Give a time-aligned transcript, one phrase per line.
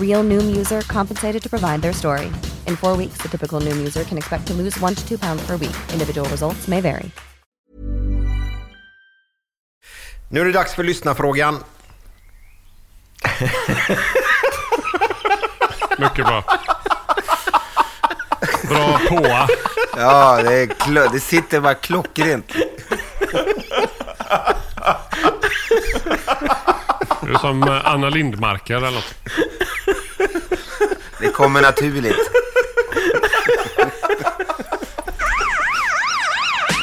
[0.00, 2.26] Real Noom user compensated to provide their story.
[2.66, 5.46] In four weeks, the typical Noom user can expect to lose one to two pounds
[5.46, 5.76] per week.
[5.92, 7.10] Individual results may vary.
[10.30, 11.64] Nu är det dags för lyssnarfrågan.
[15.98, 16.44] Mycket bra.
[18.68, 19.48] Bra påa.
[19.96, 22.52] Ja, det, är det sitter bara klockrent.
[27.22, 29.14] Du är som Anna Lindmarker eller något.
[31.20, 32.16] Det kommer naturligt.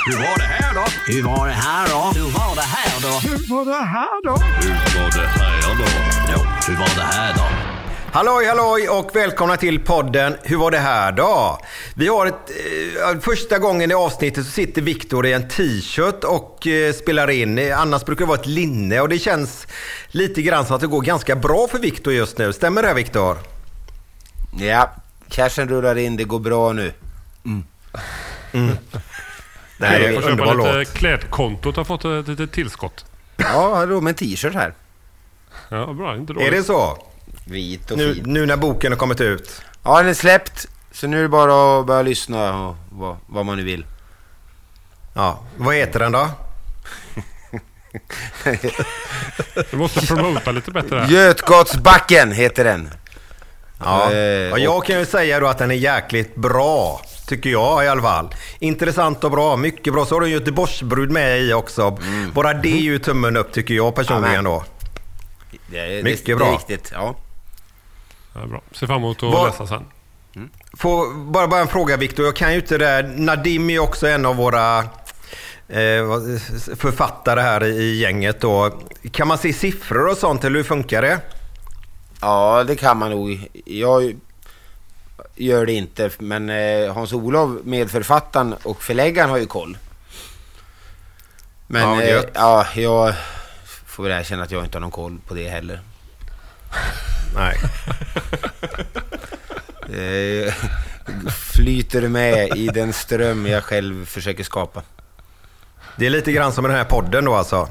[0.05, 0.83] Hur var det här då?
[1.13, 2.19] Hur var det här då?
[2.19, 3.29] Hur var det här då?
[3.29, 4.35] Hur var det här då?
[4.61, 5.85] Hur var det här då?
[6.31, 7.41] Ja, hur var det här då?
[8.11, 11.59] Halloj halloj och välkomna till podden Hur var det här då?
[11.95, 12.51] Vi har ett,
[13.13, 17.73] eh, första gången i avsnittet så sitter Viktor i en t-shirt och eh, spelar in.
[17.73, 19.67] Annars brukar det vara ett linne och det känns
[20.07, 22.53] lite grann som att det går ganska bra för Viktor just nu.
[22.53, 23.54] Stämmer det Viktor?
[24.57, 24.91] Ja,
[25.29, 26.17] cashen rullar in.
[26.17, 26.93] Det går bra nu.
[29.77, 30.93] Det här är en underbar lite låt.
[30.93, 33.05] klädkontot har fått ett litet tillskott.
[33.37, 34.73] Ja, hallå med en t-shirt här.
[35.69, 36.15] Ja, bra.
[36.15, 36.51] Inte Är dåligt.
[36.51, 36.97] det så?
[37.45, 38.23] Vit och Nu, fin.
[38.27, 39.61] nu när boken har kommit ut.
[39.83, 40.67] Ja, den är släppt.
[40.91, 43.85] Så nu är det bara att börja lyssna och vad, vad man nu vill.
[45.13, 46.29] Ja, vad heter den då?
[49.71, 51.07] Du måste promota lite bättre här.
[51.09, 52.89] Götgatsbacken heter den.
[53.79, 54.11] Ja.
[54.11, 57.01] Eh, ja, jag kan ju säga då att den är jäkligt bra.
[57.27, 58.35] Tycker jag i alla fall.
[58.59, 59.57] Intressant och bra.
[59.57, 60.05] Mycket bra.
[60.05, 61.97] Så har du en Göteborgsbrud med i också.
[62.33, 64.63] Bara det är ju tummen upp tycker jag personligen då.
[65.67, 66.47] Det är, Mycket det, Det bra.
[66.47, 67.15] är riktigt, ja.
[68.33, 68.61] Ja, bra.
[68.71, 69.83] Ser fram emot att Vad- läsa sen.
[70.77, 72.25] Får, bara, bara en fråga Viktor.
[72.25, 73.03] Jag kan ju inte det där.
[73.17, 76.03] Nadim är ju också en av våra eh,
[76.77, 78.71] författare här i, i gänget då.
[79.11, 81.19] Kan man se siffror och sånt eller hur funkar det?
[82.25, 83.47] Ja, det kan man nog.
[83.65, 84.15] Jag
[85.35, 89.77] gör det inte, men eh, Hans-Olof, medförfattaren och förläggaren har ju koll.
[91.67, 93.13] Men Ja, eh, ja, jag
[93.85, 95.79] får väl erkänna att jag inte har någon koll på det heller.
[97.35, 97.57] Nej.
[99.85, 100.53] Eh,
[101.53, 104.81] flyter med i den ström jag själv försöker skapa.
[105.95, 107.69] Det är lite grann som den här podden då alltså.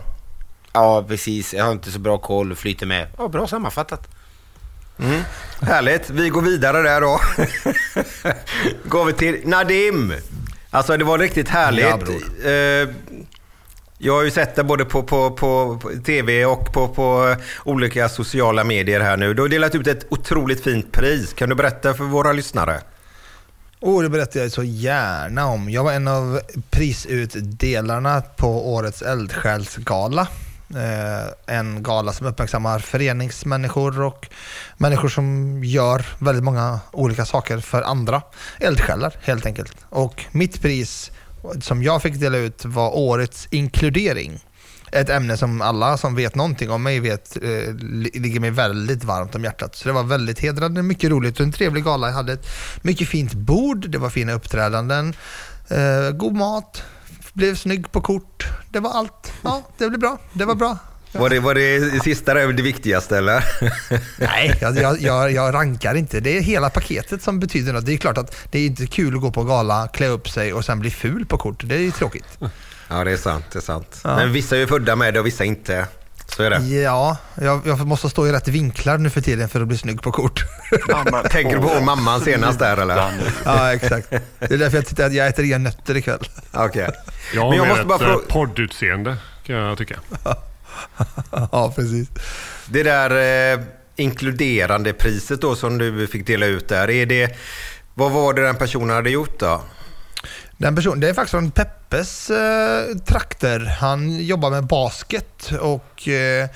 [0.73, 1.55] Ja, precis.
[1.55, 3.09] Jag har inte så bra koll, flyter med.
[3.19, 4.14] Ja, bra sammanfattat.
[5.61, 6.11] Härligt.
[6.11, 7.21] Vi går vidare där då.
[8.89, 10.13] går vi till Nadim.
[10.71, 12.09] Alltså det var riktigt härligt.
[12.45, 12.51] Ja.
[12.51, 12.89] Eh,
[13.99, 18.09] jag har ju sett det både på, på, på, på tv och på, på olika
[18.09, 19.35] sociala medier här nu.
[19.35, 21.33] Du har delat ut ett otroligt fint pris.
[21.33, 22.81] Kan du berätta för våra lyssnare?
[23.81, 25.71] Oh, det berättar jag så gärna om.
[25.71, 26.41] Jag var en av
[26.71, 30.29] prisutdelarna på årets eldsjälsgala.
[30.77, 34.29] Eh, en gala som uppmärksammar föreningsmänniskor och
[34.77, 38.23] människor som gör väldigt många olika saker för andra.
[38.61, 39.77] Eldsjälar helt enkelt.
[39.89, 41.11] Och mitt pris
[41.61, 44.45] som jag fick dela ut var årets inkludering.
[44.93, 47.75] Ett ämne som alla som vet någonting om mig vet eh,
[48.13, 49.77] ligger mig väldigt varmt om hjärtat.
[49.77, 52.07] Så det var väldigt hedrande, mycket roligt och en trevlig gala.
[52.07, 52.47] Jag hade ett
[52.83, 55.15] mycket fint bord, det var fina uppträdanden,
[55.69, 56.83] eh, god mat,
[57.35, 58.47] blev snygg på kort.
[58.71, 59.33] Det var allt.
[59.43, 60.19] Ja, det blev bra.
[60.33, 60.79] Det var bra.
[61.13, 63.45] Var det, var det sista det viktigaste eller?
[64.19, 66.21] Nej, jag, jag, jag, rankar inte.
[66.21, 67.87] Det är hela paketet som betyder något.
[67.87, 70.53] Det är klart att det är inte kul att gå på gala, klä upp sig
[70.53, 71.63] och sen bli ful på kort.
[71.65, 72.39] Det är ju tråkigt.
[72.89, 73.45] Ja, det är sant.
[73.53, 74.01] Det är sant.
[74.05, 75.87] Men vissa är ju födda med det och vissa inte.
[76.37, 76.59] Så är det.
[76.59, 80.03] Ja, jag, jag måste stå i rätt vinklar nu för tiden för att bli snygg
[80.03, 80.45] på kort.
[81.31, 83.13] Tänker du på mamman senast där eller?
[83.45, 84.11] ja, exakt.
[84.39, 86.29] Det är därför jag tittar jag äter inga nötter ikväll.
[86.53, 86.91] Okej.
[87.35, 89.17] Jag har Men jag måste bara ett eh, poddutseende
[89.47, 89.97] kan jag tycka.
[91.53, 92.09] ja, precis.
[92.67, 93.61] Det där eh,
[93.97, 96.91] inkluderande priset då som du fick dela ut där.
[96.91, 97.37] Är det,
[97.95, 99.61] vad var det den personen hade gjort då?
[100.57, 103.61] Den person, det är faktiskt från Peppes eh, trakter.
[103.61, 106.49] Han jobbar med basket och eh,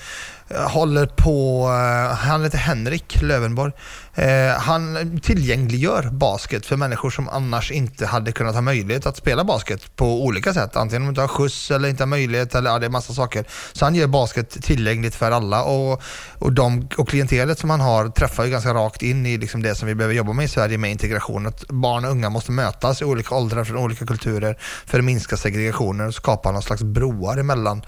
[0.49, 3.71] håller på, eh, han heter Henrik Lövenborg.
[4.19, 9.43] Eh, han tillgängliggör basket för människor som annars inte hade kunnat ha möjlighet att spela
[9.43, 10.75] basket på olika sätt.
[10.75, 13.13] Antingen om de inte har skjuts eller inte har möjlighet eller ja, det är massa
[13.13, 13.45] saker.
[13.73, 16.01] Så han gör basket tillgängligt för alla och,
[16.39, 19.75] och, de, och klientelet som han har träffar ju ganska rakt in i liksom det
[19.75, 21.47] som vi behöver jobba med i Sverige med integration.
[21.47, 25.37] Att barn och unga måste mötas i olika åldrar från olika kulturer för att minska
[25.37, 27.81] segregationen och skapa någon slags broar emellan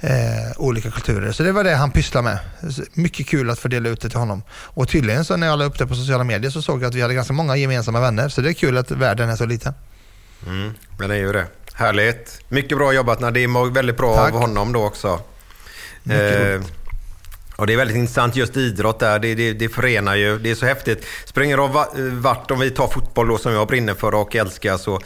[0.00, 0.10] eh,
[0.56, 1.32] olika kulturer.
[1.32, 2.38] Så det var det han pysslade med.
[2.94, 4.42] Mycket kul att få dela ut det till honom.
[4.50, 7.02] Och tydligen så när jag upp det på sociala medier så såg jag att vi
[7.02, 8.28] hade ganska många gemensamma vänner.
[8.28, 9.74] Så det är kul att världen är så liten.
[10.46, 11.46] Mm, men det är ju det.
[11.74, 12.40] Härligt.
[12.48, 14.32] Mycket bra jobbat Nadim och väldigt bra Tack.
[14.34, 15.20] av honom då också.
[16.10, 16.60] Eh,
[17.56, 19.18] och det är väldigt intressant just idrott där.
[19.18, 20.38] Det, det, det förenar ju.
[20.38, 21.04] Det är så häftigt.
[21.24, 24.76] Springer av va- vart, om vi tar fotboll då som jag brinner för och älskar
[24.78, 25.00] så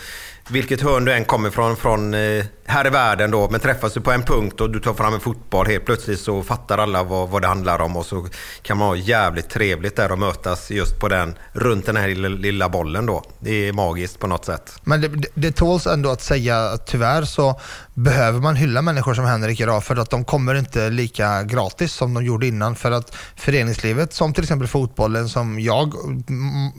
[0.49, 4.00] vilket hörn du än kommer från, från eh, här i världen då, men träffas du
[4.00, 7.28] på en punkt och du tar fram en fotboll helt plötsligt så fattar alla vad,
[7.28, 8.26] vad det handlar om och så
[8.62, 12.28] kan man ha jävligt trevligt där och mötas just på den, runt den här lilla,
[12.28, 13.22] lilla bollen då.
[13.40, 14.81] Det är magiskt på något sätt.
[14.84, 17.61] Men det, det, det tåls ändå att säga att tyvärr så
[17.94, 22.14] behöver man hylla människor som Henrik idag för att de kommer inte lika gratis som
[22.14, 22.76] de gjorde innan.
[22.76, 25.94] För att föreningslivet, som till exempel fotbollen, som jag,
[26.28, 26.72] mm,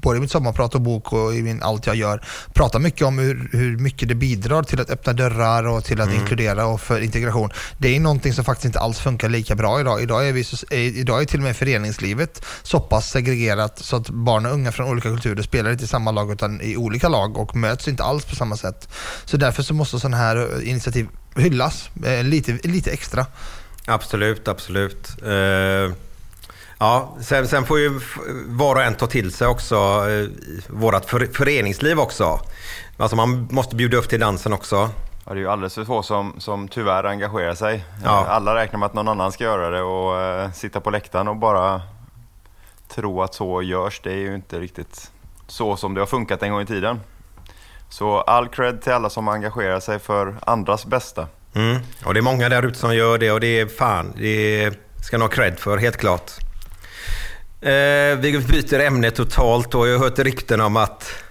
[0.00, 2.22] både i mitt sommarprat och bok och i min allt jag gör,
[2.52, 6.12] pratar mycket om hur, hur mycket det bidrar till att öppna dörrar och till att
[6.12, 7.50] inkludera och för integration.
[7.78, 10.02] Det är någonting som faktiskt inte alls funkar lika bra idag.
[10.02, 14.10] Idag är, vi så, idag är till och med föreningslivet så pass segregerat så att
[14.10, 17.38] barn och unga från olika kulturer spelar inte i samma lag utan i olika lag
[17.38, 18.88] och möts inte alls på samma sätt.
[19.24, 23.26] Så därför så måste sådana här eh, initiativ hyllas eh, lite, lite extra.
[23.86, 25.08] Absolut, absolut.
[25.26, 25.92] Eh,
[26.78, 28.00] ja, sen, sen får ju
[28.46, 30.28] var och en ta till sig också uh,
[30.68, 32.40] vårt för, föreningsliv också.
[32.96, 34.90] Alltså man måste bjuda upp till dansen också.
[35.26, 37.84] Ja, det är ju alldeles för få som, som tyvärr engagerar sig.
[38.04, 38.20] Ja.
[38.24, 41.28] Eh, Alla räknar med att någon annan ska göra det och eh, sitta på läktaren
[41.28, 41.82] och bara
[42.88, 44.00] tro att så görs.
[44.04, 45.10] Det är ju inte riktigt
[45.46, 47.00] så som det har funkat en gång i tiden.
[47.88, 51.26] Så all cred till alla som engagerar sig för andras bästa.
[51.54, 51.78] Mm.
[52.04, 54.70] Och det är många där ute som gör det och det är fan, det
[55.02, 56.30] ska nog ha cred för, helt klart.
[57.60, 61.23] Eh, vi byter ämne totalt och jag har hört rykten om att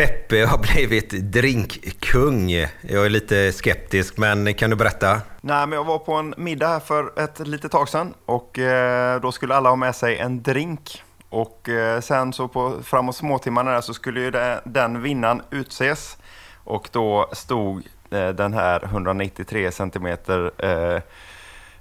[0.00, 2.50] Peppe har blivit drinkkung.
[2.80, 5.20] Jag är lite skeptisk, men kan du berätta?
[5.40, 9.20] Nej, men jag var på en middag här för ett litet tag sedan och eh,
[9.20, 11.02] då skulle alla ha med sig en drink.
[11.28, 16.16] Och eh, sen så på framåt småtimmarna där så skulle ju det, den vinnaren utses.
[16.64, 20.50] Och då stod eh, den här 193 centimeter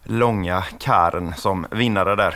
[0.04, 2.36] långa karen som vinnare där.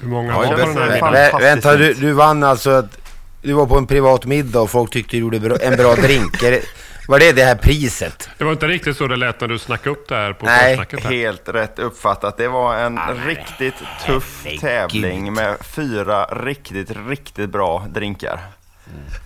[0.00, 3.01] Hur många Ja, var det Vänta, du, du vann alltså att
[3.42, 6.42] du var på en privat middag och folk tyckte du gjorde en bra drink.
[6.42, 6.62] Är det,
[7.08, 8.28] var det det här priset?
[8.38, 10.76] Det var inte riktigt så det lät när du snackade upp det här på Nej.
[10.76, 11.10] Här.
[11.10, 12.36] Helt rätt uppfattat.
[12.36, 13.74] Det var en riktigt
[14.06, 18.40] tuff tävling med fyra riktigt, riktigt bra drinkar.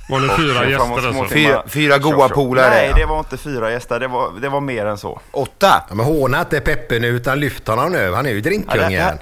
[0.09, 1.35] Var det fyra Och gäster alltså?
[1.35, 2.97] Fyra- fyra goa polare, Nej, ja.
[2.97, 4.00] det var inte fyra gäster.
[4.00, 5.21] Det var, det var mer än så.
[5.31, 5.85] Åtta?
[5.88, 8.12] Ja, men håna inte Peppe nu, utan lyft honom nu.
[8.12, 9.02] Han är ju Ja, det, drinkkungen.
[9.02, 9.19] här,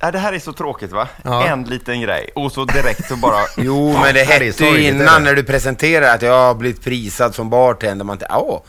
[0.00, 1.08] ja, det här är så tråkigt va?
[1.22, 1.46] Ja.
[1.46, 3.40] En liten grej och så direkt så bara...
[3.56, 7.50] Jo, men det hette ju innan när du presenterade att jag har blivit prisad som
[7.50, 8.04] bartender.
[8.04, 8.62] Man tänkte, ja,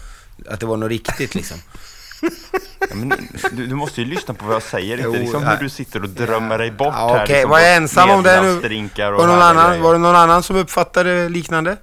[0.50, 1.58] att det var något riktigt liksom.
[2.80, 2.96] Ja,
[3.52, 6.04] du, du måste ju lyssna på vad jag säger, Jo, inte liksom hur du sitter
[6.04, 7.24] och drömmer dig bort Ja, här.
[7.24, 8.54] Okej, liksom, var jag ensam om det nu?
[8.98, 9.84] Var, någon annan, grejer.
[9.84, 11.78] var det någon annan som uppfattade liknande?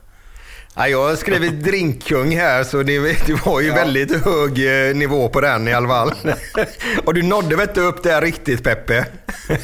[0.78, 5.28] Ja, jag har skrivit drinkkung här, så det, det var ju väldigt hög eh, nivå
[5.28, 6.12] på den i alla fall.
[7.04, 9.06] Och du nådde väl inte upp där riktigt Peppe?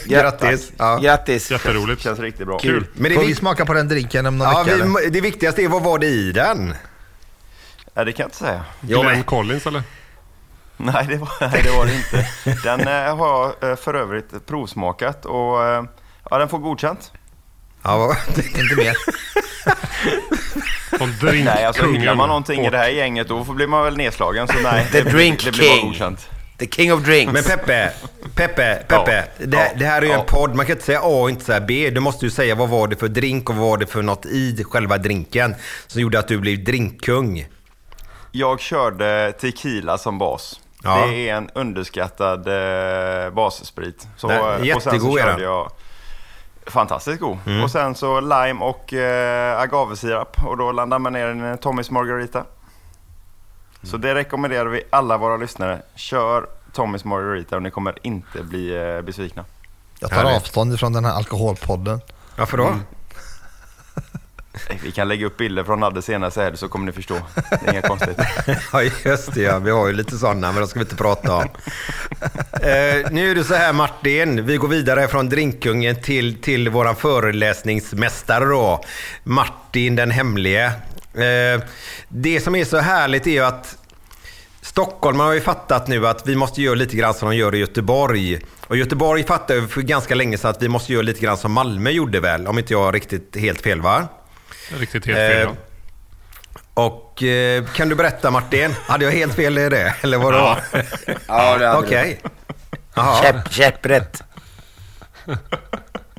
[0.04, 0.72] Grattis.
[0.76, 0.98] Ja.
[1.02, 1.50] Grattis.
[1.50, 2.02] Jätteroligt.
[2.02, 2.58] Känns riktigt bra.
[2.58, 2.86] Kul.
[2.94, 4.86] Men det, Får vi smaka på den drinken om någon ja, vecka?
[5.04, 6.74] vi, det viktigaste är vad var det i den?
[7.94, 8.64] Ja, det kan jag inte säga.
[8.80, 9.82] Ja, Glenn men- Collins eller?
[10.76, 12.28] Nej, det var, nej, det, var det inte.
[12.64, 15.58] Den eh, har jag eh, för övrigt provsmakat och
[16.30, 17.12] ja, den får godkänt.
[17.82, 18.96] Ja, vad, Inte mer.
[21.44, 24.48] Nej, alltså hyllar man någonting i det här gänget då blir man väl nedslagen.
[24.48, 25.86] Så nej, The det, drink det blir bara king.
[25.86, 26.28] godkänt.
[26.58, 27.32] The king of drinks.
[27.32, 27.92] men Peppe,
[28.34, 29.24] Peppe, Peppe.
[29.38, 30.20] Ja, det, ja, det här är ju ja.
[30.20, 30.54] en podd.
[30.54, 31.90] Man kan inte säga A och inte säga B.
[31.90, 34.26] Du måste ju säga vad var det för drink och vad var det för något
[34.26, 35.54] i själva drinken
[35.86, 37.46] som gjorde att du blev drinkkung.
[38.32, 40.60] Jag körde tequila som bas.
[40.84, 41.06] Ja.
[41.06, 44.06] Det är en underskattad eh, bassprit.
[44.16, 45.68] Så, Nej, och sen jättegod så är körde den.
[46.66, 47.38] Fantastiskt god.
[47.46, 47.64] Mm.
[47.64, 50.44] Och sen så lime och eh, agavesirap.
[50.44, 52.44] Och då landar man ner i en Tommys Margarita.
[53.82, 55.82] Så det rekommenderar vi alla våra lyssnare.
[55.94, 59.44] Kör Tommys Margarita och ni kommer inte bli eh, besvikna.
[59.98, 60.36] Jag tar Härligt.
[60.36, 62.00] avstånd ifrån den här alkoholpodden.
[62.36, 62.64] Varför då?
[62.64, 62.76] Eh,
[64.82, 67.16] Vi kan lägga upp bilder från Nadde senaste helg så kommer ni förstå.
[67.34, 68.28] Det är inga konstigheter.
[68.72, 69.42] Ja, just det.
[69.42, 69.58] Ja.
[69.58, 71.48] Vi har ju lite sådana, men de ska vi inte prata om.
[72.52, 76.96] Eh, nu är det så här Martin, vi går vidare från drinkungen till, till våran
[76.96, 78.84] föreläsningsmästare då.
[79.24, 80.64] Martin den hemlige.
[81.14, 81.62] Eh,
[82.08, 83.76] det som är så härligt är ju att
[84.62, 87.58] Stockholm har ju fattat nu att vi måste göra lite grann som de gör i
[87.58, 88.40] Göteborg.
[88.66, 91.90] Och Göteborg fattade för ganska länge sedan att vi måste göra lite grann som Malmö
[91.90, 94.08] gjorde väl, om inte jag har riktigt helt fel va?
[94.70, 95.54] Riktigt helt fel, Eh, ja.
[96.74, 99.94] Och eh, kan du berätta Martin, hade jag helt fel i det?
[100.00, 100.36] Eller vadå?
[100.38, 100.58] Ja.
[101.28, 102.20] Ja, det hade Okej.
[102.22, 102.28] du.
[102.94, 103.22] Jaha.
[103.22, 104.22] Käpp, käpprätt.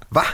[0.09, 0.25] Va?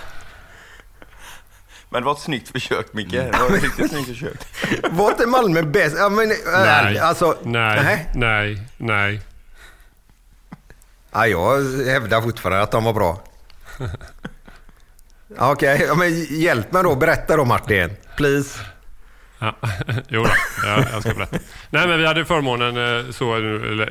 [1.90, 3.12] Men det var ett snyggt försök Micke.
[3.12, 4.38] Det var ett riktigt snyggt försök.
[4.92, 5.96] Var inte Malmö bäst?
[5.98, 8.10] Ja, men, Nej, Alltså, nej, nej.
[8.16, 9.22] nej, nej.
[11.12, 13.22] Ja, jag hävdar fortfarande att de var bra.
[15.38, 16.96] Okej, ja, men hjälp mig då.
[16.96, 17.90] Berätta då Martin.
[18.18, 18.60] Please.
[19.40, 19.56] Ja,
[20.08, 20.30] jo då,
[20.64, 21.38] ja, jag ska berätta.
[21.70, 23.26] Nej, men vi hade förmånen, eh, så,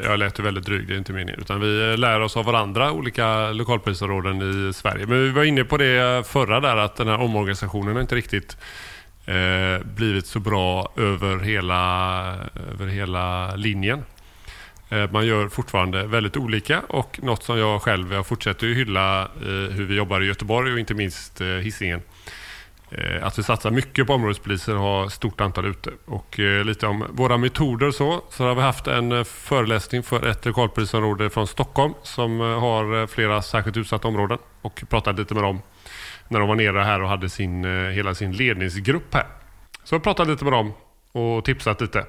[0.04, 2.45] jag lät ju väldigt dryg, det är inte meningen, utan vi eh, lär oss av
[2.45, 5.07] varandra, olika lokalpolisområden i Sverige.
[5.07, 8.14] Men vi var inne på det eh, förra där, att den här omorganisationen har inte
[8.14, 8.57] riktigt
[9.26, 12.35] eh, blivit så bra över hela,
[12.73, 14.04] över hela linjen.
[14.88, 19.23] Eh, man gör fortfarande väldigt olika och något som jag själv, jag fortsätter ju hylla
[19.23, 22.02] eh, hur vi jobbar i Göteborg och inte minst eh, Hisingen.
[23.23, 25.90] Att vi satsar mycket på områdespoliser och har stort antal ute.
[26.04, 28.23] Och lite om våra metoder så.
[28.30, 33.76] Så har vi haft en föreläsning för ett lokalpolisområde från Stockholm som har flera särskilt
[33.76, 34.38] utsatta områden.
[34.62, 35.62] Och pratat lite med dem
[36.28, 39.26] när de var nere här och hade sin, hela sin ledningsgrupp här.
[39.85, 40.73] Så jag pratade lite med dem
[41.12, 42.07] och tipsat lite.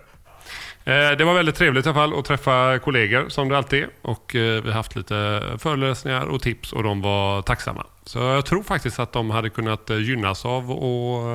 [0.89, 3.89] Eh, det var väldigt trevligt i alla fall att träffa kollegor som det alltid är.
[4.01, 7.85] Och eh, vi har haft lite föreläsningar och tips och de var tacksamma.
[8.05, 11.29] Så jag tror faktiskt att de hade kunnat eh, gynnas av och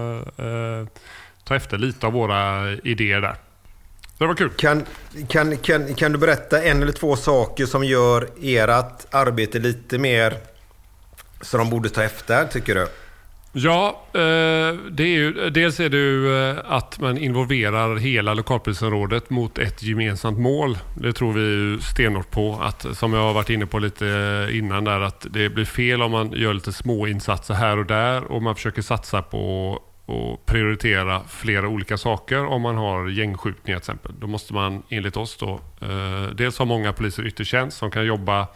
[0.44, 0.87] eh,
[1.44, 3.34] ta efter lite av våra idéer där.
[4.02, 4.50] Så det var kul.
[4.50, 4.84] Kan,
[5.28, 10.34] kan, kan, kan du berätta en eller två saker som gör ert arbete lite mer
[11.40, 12.87] så de borde ta efter, tycker du?
[13.56, 19.30] Ja, eh, det är ju, dels är det ju eh, att man involverar hela lokalpolisområdet
[19.30, 20.78] mot ett gemensamt mål.
[20.94, 22.58] Det tror vi ju stenhårt på.
[22.62, 26.02] Att, som jag har varit inne på lite eh, innan där, att det blir fel
[26.02, 29.73] om man gör lite små insatser här och där och man försöker satsa på
[30.06, 34.12] och prioritera flera olika saker om man har gängskjutningar till exempel.
[34.20, 35.61] Då måste man enligt oss då
[36.34, 38.46] dels ha många poliser i yttre tjänst som kan jobba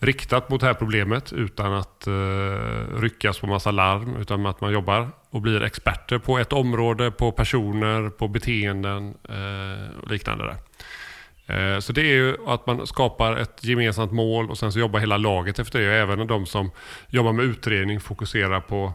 [0.00, 4.16] riktat mot det här problemet utan att eh, ryckas på massa larm.
[4.16, 9.98] Utan att man jobbar och blir experter på ett område, på personer, på beteenden eh,
[10.02, 10.44] och liknande.
[10.44, 10.56] Där.
[11.50, 15.00] Eh, så det är ju att man skapar ett gemensamt mål och sen så jobbar
[15.00, 15.94] hela laget efter det.
[15.94, 16.70] Även de som
[17.08, 18.92] jobbar med utredning fokuserar på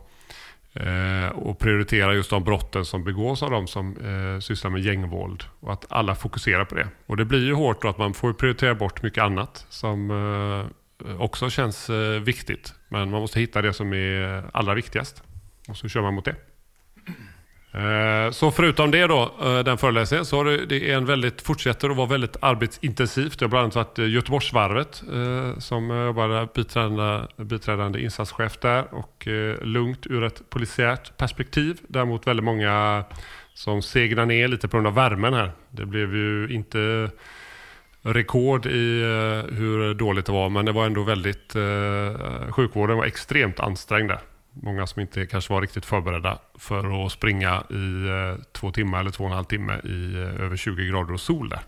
[0.73, 5.43] eh, och prioriterar just de brotten som begås av de som eh, sysslar med gängvåld.
[5.59, 6.87] Och att alla fokuserar på det.
[7.05, 10.71] Och det blir ju hårt då att man får prioritera bort mycket annat som eh,
[11.19, 12.73] också känns eh, viktigt.
[12.89, 15.23] Men man måste hitta det som är allra viktigast.
[15.67, 16.35] Och så kör man mot det.
[17.79, 21.41] Eh, så förutom det då, eh, den föreläsningen, så har det, det är en väldigt,
[21.41, 23.41] fortsätter att vara väldigt arbetsintensivt.
[23.41, 25.03] Jag har bland annat varit Göteborgsvarvet
[25.57, 29.27] som jobbar jobbade biträdande, biträdande insatschef där och
[29.61, 31.79] lugnt ur ett polisiärt perspektiv.
[31.87, 33.03] Däremot väldigt många
[33.53, 35.51] som segnar ner lite på grund av värmen här.
[35.71, 37.09] Det blev ju inte
[38.05, 43.05] rekord i eh, hur dåligt det var men det var ändå väldigt, eh, sjukvården var
[43.05, 44.19] extremt ansträngd där.
[44.53, 49.11] Många som inte kanske var riktigt förberedda för att springa i eh, två timmar eller
[49.11, 51.59] två och en halv timme i över 20 grader och sol där.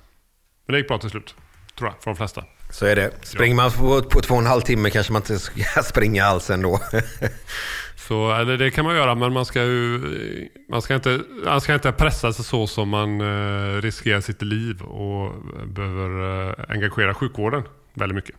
[0.66, 1.36] Men det gick bra till slut,
[1.78, 2.44] tror jag, för de flesta.
[2.70, 3.12] Så är det.
[3.22, 6.50] Springer man på, på två och en halv timme kanske man inte ska springa alls
[6.50, 6.80] ändå.
[8.08, 11.74] Så eller det kan man göra, men man ska ju man ska inte, man ska
[11.74, 15.34] inte pressa sig så som man eh, riskerar sitt liv och
[15.68, 18.36] behöver eh, engagera sjukvården väldigt mycket.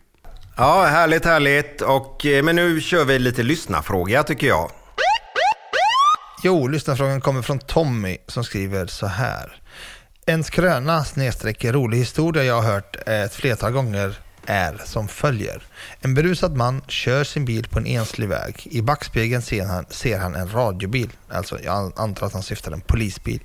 [0.57, 1.81] Ja, härligt, härligt.
[1.81, 4.71] Och, eh, men nu kör vi lite lyssnarfråga tycker jag.
[6.43, 9.61] Jo, lyssnarfrågan kommer från Tommy som skriver så här.
[10.25, 14.15] En skröna snedstreck rolig historia jag har hört ett flertal gånger
[14.49, 15.63] är som följer.
[15.99, 18.67] En berusad man kör sin bil på en enslig väg.
[18.71, 21.09] I backspegeln ser han, ser han en radiobil.
[21.29, 23.41] Alltså jag antar att han syftar en polisbil.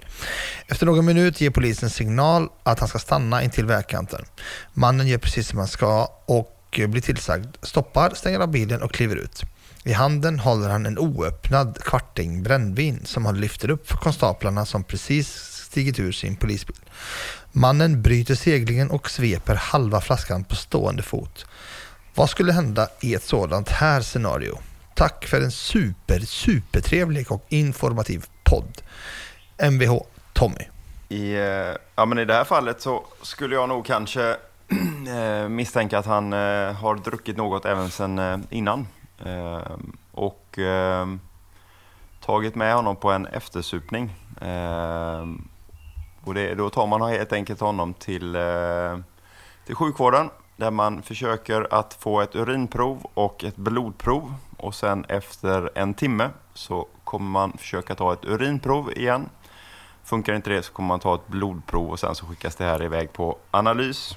[0.66, 4.25] Efter någon minut ger polisen signal att han ska stanna intill vägkanten.
[4.73, 9.16] Mannen gör precis som han ska och blir tillsagd, stoppar, stänger av bilen och kliver
[9.16, 9.42] ut.
[9.84, 14.84] I handen håller han en oöppnad kvarting brännvin som han lyfter upp för konstaplarna som
[14.84, 15.28] precis
[15.75, 16.76] stigit ur sin polisbil.
[17.56, 21.46] Mannen bryter seglingen och sveper halva flaskan på stående fot.
[22.14, 24.58] Vad skulle hända i ett sådant här scenario?
[24.94, 28.82] Tack för en super, supertrevlig och informativ podd.
[29.58, 29.99] Mvh
[30.32, 30.64] Tommy.
[31.08, 34.37] I, eh, ja, men I det här fallet så skulle jag nog kanske
[35.08, 38.87] eh, misstänka att han eh, har druckit något även sedan innan.
[40.12, 40.58] Och
[42.20, 44.14] tagit med honom på en eftersupning.
[46.24, 48.98] Och det, då tar man helt enkelt honom till, eh,
[49.66, 54.34] till sjukvården där man försöker att få ett urinprov och ett blodprov.
[54.56, 59.28] Och sen efter en timme så kommer man försöka ta ett urinprov igen.
[60.04, 62.82] Funkar inte det så kommer man ta ett blodprov och sen så skickas det här
[62.82, 64.16] iväg på analys.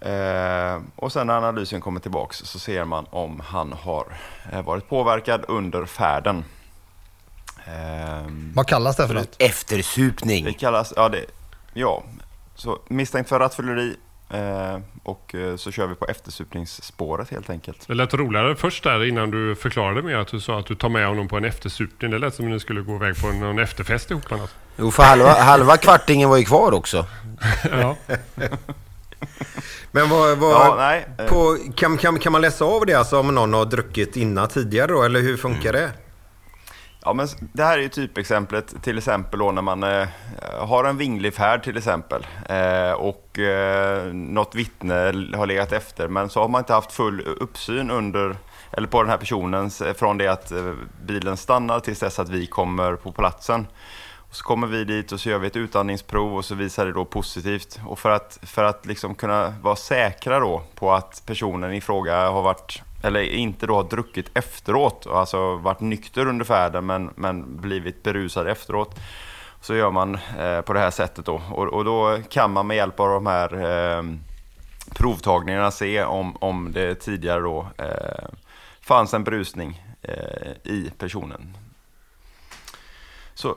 [0.00, 4.06] Eh, och sen när analysen kommer tillbaks så ser man om han har
[4.52, 6.44] eh, varit påverkad under färden.
[7.66, 9.36] Um, Vad kallas det för något?
[9.38, 10.44] Eftersupning.
[10.44, 11.24] Det kallas, ja, det,
[11.72, 12.02] ja.
[12.54, 13.96] Så misstänkt för rattfylleri
[14.30, 17.86] eh, och eh, så kör vi på eftersupningsspåret helt enkelt.
[17.86, 20.88] Det lät roligare först där innan du förklarade mer att du sa att du tar
[20.88, 22.10] med honom på en eftersupning.
[22.10, 24.54] Det lät som att ni skulle gå iväg på någon efterfest ihop med något.
[24.76, 27.06] Jo, för halva, halva kvartingen var ju kvar också.
[27.70, 27.96] ja.
[29.90, 31.28] Men vad, vad ja, nej.
[31.28, 34.86] På, kan, kan, kan man läsa av det alltså om någon har druckit innan tidigare
[34.86, 35.82] då, eller hur funkar mm.
[35.82, 35.90] det?
[37.04, 40.08] Ja, men det här är ju typexemplet, till exempel då när man eh,
[40.58, 44.94] har en vinglig färd till exempel eh, och eh, något vittne
[45.36, 48.36] har legat efter, men så har man inte haft full uppsyn under,
[48.72, 50.72] eller på den här personens, eh, från det att eh,
[51.06, 53.66] bilen stannar tills dess att vi kommer på platsen.
[54.16, 56.92] Och så kommer vi dit och så gör vi ett utandningsprov och så visar det
[56.92, 57.80] då positivt.
[57.86, 62.30] Och för att, för att liksom kunna vara säkra då på att personen i fråga
[62.30, 67.60] har varit eller inte då har druckit efteråt, alltså varit nykter under färden men, men
[67.60, 68.98] blivit berusad efteråt.
[69.60, 71.42] Så gör man eh, på det här sättet då.
[71.50, 74.04] Och, och, då kan man med hjälp av de här eh,
[74.94, 78.28] provtagningarna se om, om det tidigare då eh,
[78.80, 81.56] fanns en berusning eh, i personen.
[83.34, 83.56] Så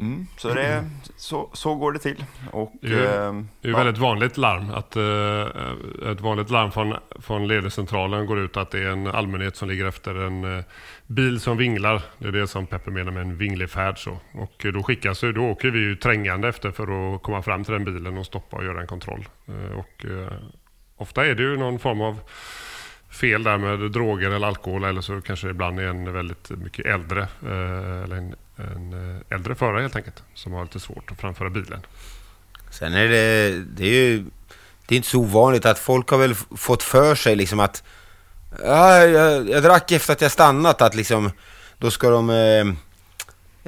[0.00, 2.24] Mm, så, det, så, så går det till.
[2.50, 3.76] Och, det är, eh, det är ja.
[3.76, 4.70] väldigt vanligt larm.
[4.70, 9.56] Att, eh, ett vanligt larm från, från ledningscentralen går ut att det är en allmänhet
[9.56, 10.64] som ligger efter en eh,
[11.06, 12.02] bil som vinglar.
[12.18, 13.98] Det är det som Peppe menar med en vinglig färd.
[13.98, 14.18] Så.
[14.32, 17.84] Och då skickas då åker vi ju trängande efter för att komma fram till den
[17.84, 19.28] bilen och stoppa och göra en kontroll.
[19.46, 20.32] Eh, och, eh,
[20.96, 22.20] ofta är det ju någon form av
[23.10, 26.86] fel där med droger eller alkohol eller så kanske det ibland är en väldigt mycket
[26.86, 31.20] äldre eh, eller en, en eh, äldre förare helt enkelt som har lite svårt att
[31.20, 31.80] framföra bilen.
[32.70, 34.24] Sen är det, det är ju
[34.86, 37.82] det är inte så ovanligt att folk har väl fått för sig liksom att
[38.62, 41.30] ja, jag, jag drack efter att jag stannat att liksom
[41.78, 42.66] då ska de eh,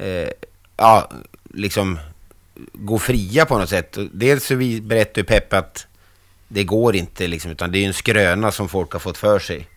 [0.06, 0.28] eh,
[0.76, 1.10] ja,
[1.54, 1.98] liksom
[2.72, 3.98] gå fria på något sätt.
[4.12, 5.86] Dels så vi berättar ju Peppe att
[6.48, 9.68] det går inte liksom, utan det är en skröna som folk har fått för sig.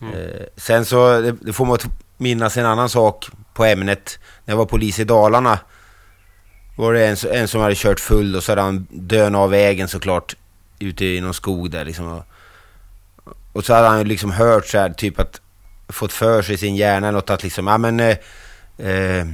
[0.00, 0.14] Mm.
[0.14, 1.78] Eh, sen så, det, det får man
[2.16, 4.18] minnas en annan sak på ämnet.
[4.44, 5.58] När jag var polis i Dalarna
[6.76, 9.88] var det en, en som hade kört full och så hade han dön av vägen
[9.88, 10.36] såklart
[10.78, 12.22] ute i någon skog där liksom.
[13.52, 15.40] Och så hade han liksom hört så här, typ att
[15.88, 18.16] fått för sig i sin hjärna något att liksom, ja men eh,
[18.78, 19.26] eh,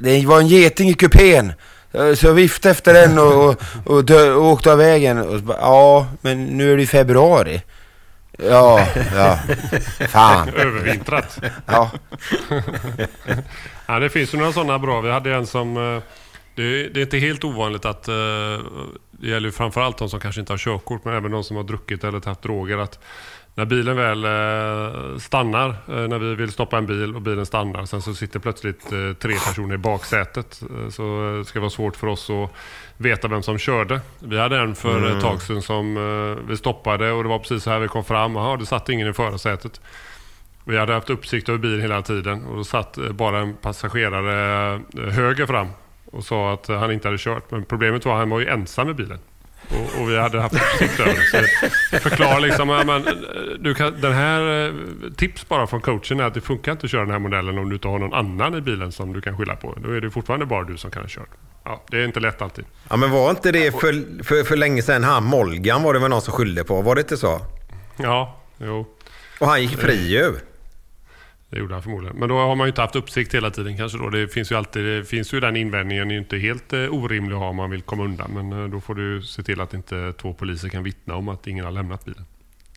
[0.00, 1.52] det var en geting i kupén.
[1.92, 5.18] Eh, så jag viftade efter den och, och, och, dö, och åkte av vägen.
[5.18, 7.62] Och bara, ja, men nu är det ju februari.
[8.36, 9.38] Ja, ja.
[10.08, 10.48] Fan.
[10.48, 11.38] Övervintrat.
[11.66, 11.90] Ja.
[13.86, 13.98] ja.
[13.98, 15.00] Det finns ju några sådana bra.
[15.00, 15.76] Vi hade en som...
[15.76, 16.02] Eh,
[16.54, 18.08] det, det är inte helt ovanligt att...
[18.08, 18.14] Eh,
[19.10, 21.64] det gäller ju framförallt de som kanske inte har körkort, men även de som har
[21.64, 22.78] druckit eller tagit droger.
[22.78, 22.98] Att
[23.56, 27.84] när bilen väl eh, stannar, eh, när vi vill stoppa en bil och bilen stannar,
[27.84, 30.62] sen så sitter plötsligt eh, tre personer i baksätet.
[30.90, 32.50] Så det ska vara svårt för oss att
[32.96, 34.00] veta vem som körde.
[34.18, 35.16] Vi hade en för mm.
[35.16, 35.94] ett tag sedan som
[36.48, 38.36] vi stoppade och det var precis så här vi kom fram.
[38.36, 39.80] Jaha, det satt ingen i förarsätet.
[40.64, 45.46] Vi hade haft uppsikt över bilen hela tiden och då satt bara en passagerare höger
[45.46, 45.68] fram
[46.04, 47.50] och sa att han inte hade kört.
[47.50, 49.18] Men problemet var att han var ju ensam i bilen.
[49.70, 50.54] Och, och vi hade haft
[51.00, 51.42] över
[51.92, 52.00] det.
[52.00, 53.04] Förklara liksom, ja, men,
[53.58, 54.74] du kan, den här eh,
[55.16, 57.68] tips bara från coachen är att det funkar inte att köra den här modellen om
[57.68, 59.78] du inte har någon annan i bilen som du kan skylla på.
[59.82, 61.30] Då är det fortfarande bara du som kan ha kört.
[61.64, 62.64] Ja, det är inte lätt alltid.
[62.88, 66.10] Ja, men var inte det för, för, för länge sedan han Molgan var det väl
[66.10, 66.82] någon som skyllde på?
[66.82, 67.40] Var det inte så?
[67.96, 68.86] Ja, jo.
[69.40, 70.34] Och han gick fri ju.
[71.56, 72.16] Det gjorde han förmodligen.
[72.16, 74.08] Men då har man ju inte haft uppsikt hela tiden kanske då.
[74.10, 77.34] Det finns ju alltid, det finns ju den invändningen, är ju inte helt eh, orimlig
[77.34, 78.30] att ha om man vill komma undan.
[78.34, 81.46] Men eh, då får du se till att inte två poliser kan vittna om att
[81.46, 82.24] ingen har lämnat bilen.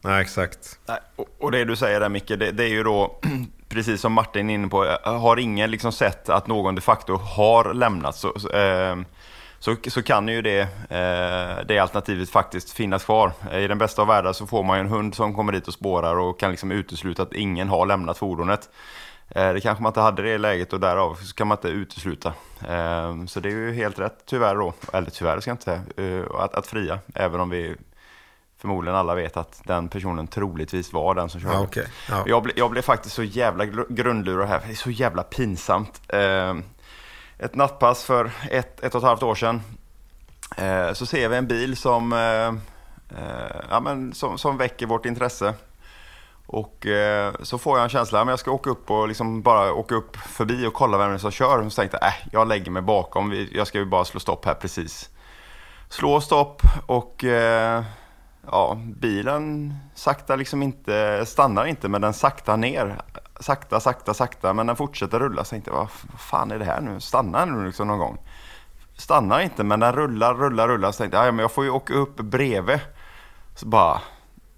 [0.03, 0.79] Nej, exakt.
[0.87, 3.19] Nej, och- Och det du säger där Micke, det, det är ju då,
[3.69, 7.15] precis som Martin är inne på, eh, har ingen liksom sett att någon de facto
[7.15, 8.95] har lämnat så, så, eh,
[9.59, 13.31] så, så kan ju det, eh, det alternativet faktiskt finnas kvar.
[13.53, 15.73] I den bästa av världar så får man ju en hund som kommer dit och
[15.73, 18.69] spårar och kan liksom utesluta att ingen har lämnat fordonet.
[19.29, 22.33] Eh, Det kanske man inte hade det läget och därav så kan man inte utesluta.
[22.67, 25.63] Eh, Så det är ju helt rätt tyvärr då, eller tyvärr ska jag inte
[25.95, 26.99] säga, eh, att, att fria.
[27.15, 27.75] Även om vi
[28.61, 31.53] förmodligen alla vet att den personen troligtvis var den som körde.
[31.53, 31.85] Ja, okej.
[32.09, 32.23] Ja.
[32.27, 36.01] Jag, ble, jag blev faktiskt så jävla gr- grundlurad här, det är så jävla pinsamt.
[37.39, 39.61] Ett nattpass för ett, ett och ett halvt år sedan.
[40.57, 42.47] Eh, så ser vi en bil som, eh,
[43.19, 45.53] eh, ja, men som, som väcker vårt intresse.
[46.45, 49.73] Och eh, så får jag en känsla, men jag ska åka upp och liksom bara
[49.73, 51.65] åka upp förbi och kolla vem det är som kör.
[51.65, 54.45] Och så tänkte jag, äh, jag lägger mig bakom, jag ska ju bara slå stopp
[54.45, 55.09] här precis.
[55.89, 57.83] Slå stopp och eh,
[58.47, 63.01] ja, bilen sakta liksom inte, stannar inte men den saktar ner.
[63.39, 65.43] Sakta, sakta, sakta men den fortsätter rulla.
[65.43, 66.99] Så tänkte jag, vad vad fan är det här nu?
[66.99, 68.17] Stannar den nu liksom någon gång?
[68.97, 70.91] Stannar inte men den rullar, rullar, rullar.
[70.91, 72.79] Så tänkte jag, ja, men jag får ju åka upp bredvid.
[73.55, 74.01] Så bara,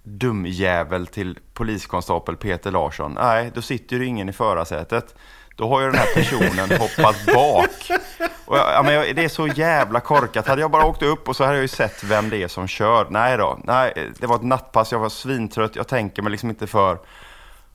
[0.03, 3.13] dumjävel till poliskonstapel Peter Larsson.
[3.13, 5.15] Nej, då sitter ju ingen i förarsätet.
[5.55, 7.99] Då har ju den här personen hoppat bak.
[8.45, 10.47] Och jag, ja, men jag, det är så jävla korkat.
[10.47, 12.67] Hade jag bara åkt upp och så hade jag ju sett vem det är som
[12.67, 13.07] kör.
[13.09, 16.67] Nej då, nej, det var ett nattpass, jag var svintrött, jag tänker mig liksom inte
[16.67, 16.97] för.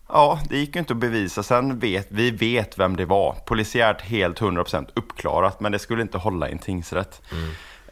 [0.09, 1.43] Ja, det gick ju inte att bevisa.
[1.43, 3.33] Sen vet vi vet vem det var.
[3.47, 7.23] Polisiärt helt 100% uppklarat, men det skulle inte hålla i en tingsrätt.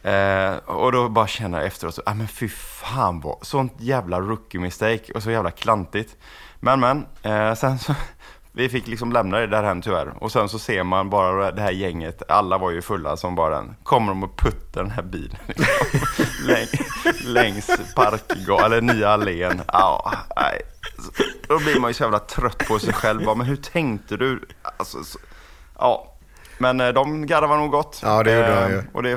[0.03, 4.61] Eh, och då bara känner jag efteråt, ah, men fy fan vad, sånt jävla rookie
[4.61, 6.17] mistake och så jävla klantigt.
[6.59, 7.95] Men men, eh, sen så,
[8.51, 10.13] vi fick liksom lämna det där hem tyvärr.
[10.23, 13.55] Och sen så ser man bara det här gänget, alla var ju fulla som bara
[13.55, 13.75] den.
[13.83, 15.65] Kommer de och puttar den här bilen liksom,
[16.47, 16.67] läng,
[17.33, 19.61] längs parkgatan, eller nya allén.
[19.67, 20.61] Ah, nej.
[21.47, 23.25] Då blir man ju så jävla trött på sig själv.
[23.25, 24.41] Bara, Men hur tänkte du?
[24.77, 25.19] Alltså, så,
[25.79, 26.11] ja.
[26.57, 27.99] Men eh, de garvar nog gott.
[28.03, 28.83] Ja, det gjorde de Eh, ju.
[28.93, 29.11] Och det,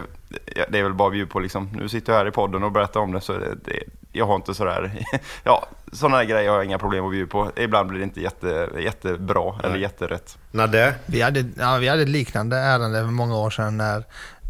[0.79, 1.69] är väl bara att bjuda på liksom.
[1.73, 4.35] Nu sitter jag här i podden och berättar om det så det, det, jag har
[4.37, 5.07] inte sådär,
[5.45, 7.51] ja sådana här grejer har jag inga problem att bjuda på.
[7.57, 10.39] Ibland blir det inte jätte, jättebra eller jätterätt.
[10.51, 10.95] Nadde?
[11.07, 14.05] Vi hade, ja, vi hade ett liknande ärende för många år sedan när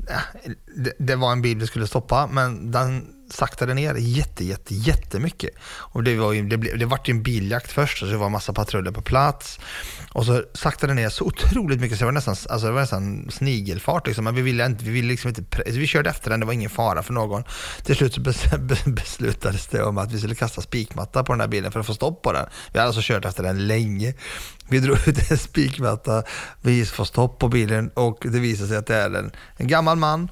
[0.08, 0.40] ja,
[0.76, 5.50] det, det var en bil vi skulle stoppa, men den saktade ner jätte, jätte, jättemycket.
[5.64, 8.26] Och det var ju, det, blev, det vart ju en biljakt först, så det var
[8.26, 9.60] en massa patruller på plats.
[10.12, 12.80] Och så saktade det ner så otroligt mycket så det var nästan, alltså det var
[12.80, 14.06] nästan snigelfart.
[14.06, 14.24] Liksom.
[14.24, 16.70] Men vi ville, inte, vi ville liksom inte, vi körde efter den, det var ingen
[16.70, 17.44] fara för någon.
[17.82, 21.40] Till slut så bes- be- beslutades det om att vi skulle kasta spikmatta på den
[21.40, 22.46] här bilen för att få stopp på den.
[22.72, 24.14] Vi hade alltså kört efter den länge.
[24.70, 26.22] Vi drog ut en spikmatta,
[26.62, 29.96] vi får stopp på bilen och det visade sig att det är en, en gammal
[29.96, 30.28] man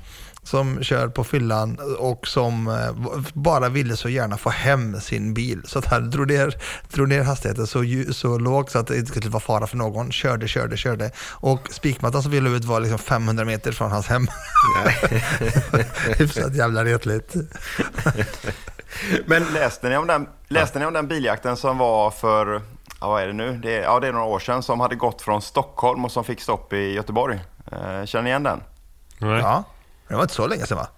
[0.47, 5.63] som kör på fyllan och som eh, bara ville så gärna få hem sin bil.
[5.65, 6.57] Så att han drog ner,
[6.93, 10.13] drog ner hastigheten så, så lågt så att det inte skulle vara fara för någon.
[10.13, 11.11] Körde, körde, körde.
[11.31, 14.27] Och spikmattan som ville ut var liksom 500 meter från hans hem.
[16.19, 17.35] Hyfsat jävla retligt.
[19.27, 22.63] Men Läste ni om den, läste ni om den biljakten som var för,
[23.01, 23.53] ja, vad är det nu?
[23.63, 26.25] Det är, ja, det är några år sedan som hade gått från Stockholm och som
[26.25, 27.41] fick stopp i Göteborg.
[27.73, 28.61] Eh, känner ni igen den?
[29.19, 29.41] Nej.
[29.41, 29.65] Ja,
[30.09, 30.89] det var inte så länge sedan va?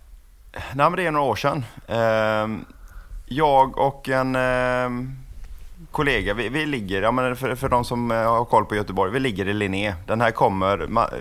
[0.53, 1.64] Nej, men det är några år sedan.
[1.88, 2.64] Ehm,
[3.27, 5.12] jag och en ehm,
[5.90, 9.12] kollega, vi, vi ligger, ja, men för, för de som eh, har koll på Göteborg,
[9.12, 9.94] vi ligger i Linné.
[10.07, 10.77] Den här kommer,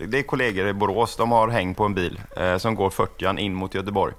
[0.07, 3.39] det är kollegor i Borås, de har häng på en bil eh, som går 40
[3.39, 4.13] in mot Göteborg.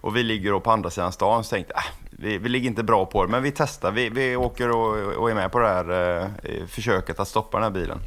[0.00, 2.68] Och vi ligger då på andra sidan stan, så tänkte jag, äh, vi, vi ligger
[2.68, 3.90] inte bra på det, men vi testar.
[3.90, 7.64] Vi, vi åker och, och är med på det här eh, försöket att stoppa den
[7.64, 7.98] här bilen.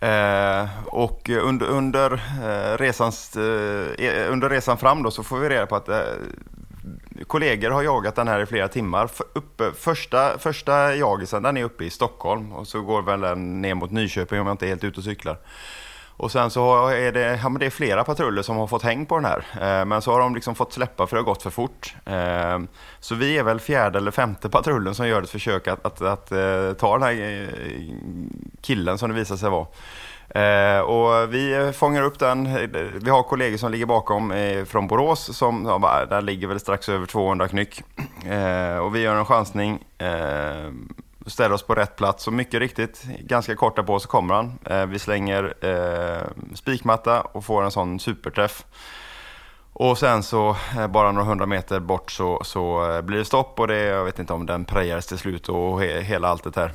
[0.00, 5.48] Eh, och under, under, eh, resans, eh, e-, under resan fram då så får vi
[5.48, 6.00] reda på att eh,
[7.26, 9.04] kollegor har jagat den här i flera timmar.
[9.04, 13.62] F- uppe, första, första jagisen den är uppe i Stockholm och så går väl den
[13.62, 15.36] ner mot Nyköping om jag inte är helt ute och cyklar.
[16.16, 19.06] Och sen så är det, ja, men det är flera patruller som har fått häng
[19.06, 19.44] på den här.
[19.60, 21.94] Eh, men så har de liksom fått släppa för det har gått för fort.
[22.04, 22.58] Eh,
[23.00, 26.32] så vi är väl fjärde eller femte patrullen som gör ett försök att, att, att,
[26.32, 27.48] eh, ta den här eh,
[28.60, 29.66] killen som det visar sig vara.
[30.28, 32.58] Eh, och vi fångar upp den.
[33.02, 36.60] Vi har kollegor som ligger bakom eh, från Borås som ja, bara, där ligger väl
[36.60, 37.82] strax över 200 knyck.
[38.82, 39.78] Och vi gör en chansning,
[41.26, 44.58] ställer oss på rätt plats och mycket riktigt, ganska kort på så kommer han.
[44.64, 48.64] Eh, vi slänger eh, spikmatta och får en sån superträff.
[49.72, 53.60] Och sen så eh, bara några hundra meter bort så, så eh, blir det stopp
[53.60, 56.56] och det, jag vet inte om den prejades till slut och he, hela allt det
[56.56, 56.72] här.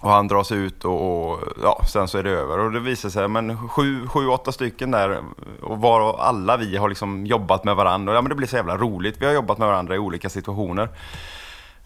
[0.00, 2.58] Och han dras ut och, och, ja, sen så är det över.
[2.58, 5.22] Och det visar sig, men sju, sju, åtta stycken där
[5.62, 8.12] och var alla vi har liksom jobbat med varandra.
[8.12, 9.16] Och ja, men det blir så jävla roligt.
[9.18, 10.88] Vi har jobbat med varandra i olika situationer.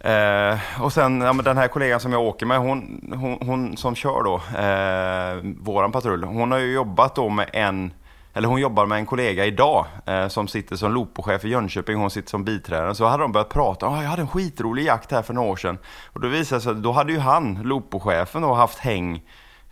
[0.00, 3.76] Eh, och sen ja, men den här kollegan som jag åker med, hon, hon, hon
[3.76, 7.92] som kör då, eh, våran patrull, hon har ju jobbat då med en
[8.38, 12.10] eller hon jobbar med en kollega idag eh, som sitter som lopochef i Jönköping, hon
[12.10, 12.94] sitter som biträdare.
[12.94, 15.56] Så hade de börjat prata, oh, jag hade en skitrolig jakt här för några år
[15.56, 15.78] sedan.
[16.12, 19.22] Och då visade det sig, då hade ju han, lopochefen, då haft häng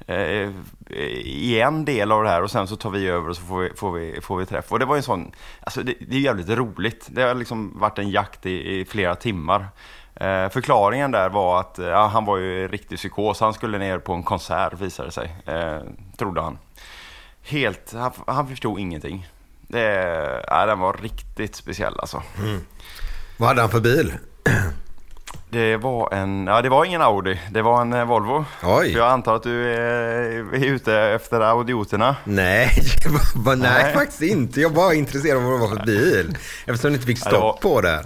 [0.06, 0.50] eh,
[1.24, 3.58] i en del av det här och sen så tar vi över och så får
[3.60, 4.72] vi, får vi, får vi träff.
[4.72, 7.06] Och det var en sån, alltså det, det är jävligt roligt.
[7.10, 9.66] Det har liksom varit en jakt i, i flera timmar.
[10.20, 14.12] Eh, förklaringen där var att ja, han var ju riktig psykos, han skulle ner på
[14.12, 15.80] en konsert visade det sig, eh,
[16.16, 16.58] trodde han
[17.42, 19.28] helt, han, han förstod ingenting.
[19.68, 22.22] Det, ja, den var riktigt speciell alltså.
[22.38, 22.60] Mm.
[23.36, 24.12] Vad hade han för bil?
[25.50, 28.44] Det var en, ja det var ingen Audi, det var en eh, Volvo.
[28.62, 28.92] Oj.
[28.92, 32.16] För jag antar att du är, är ute efter audioterna?
[32.24, 32.70] Nej,
[33.46, 34.60] nej, nej, faktiskt inte.
[34.60, 36.36] Jag var intresserad av vad det var för bil.
[36.66, 38.04] Eftersom du inte fick stopp ja, var, på det.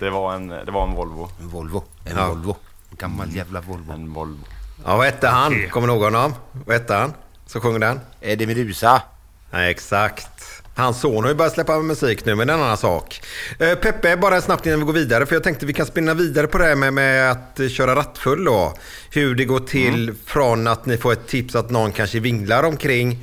[0.00, 1.28] Det var en, det var en Volvo.
[1.40, 1.84] En Volvo.
[2.04, 2.28] En ja.
[2.28, 2.56] Volvo.
[2.90, 3.92] En gammal jävla Volvo.
[3.92, 4.44] En Volvo.
[4.84, 5.68] Ja, vad hette han?
[5.70, 6.34] Kommer du ihåg honom?
[6.66, 7.12] Vad hette han?
[7.46, 8.00] Så sjunger den?
[8.20, 9.02] Eddie Medusa.
[9.50, 10.62] Nej, exakt.
[10.74, 13.20] Hans son har ju börjat släppa musik nu, men det är en annan sak.
[13.58, 16.46] Eh, Peppe, bara snabbt innan vi går vidare, för jag tänkte vi kan spinna vidare
[16.46, 18.74] på det här med, med att köra rattfull då.
[19.10, 20.18] Hur det går till mm.
[20.26, 23.18] från att ni får ett tips att någon kanske vinglar omkring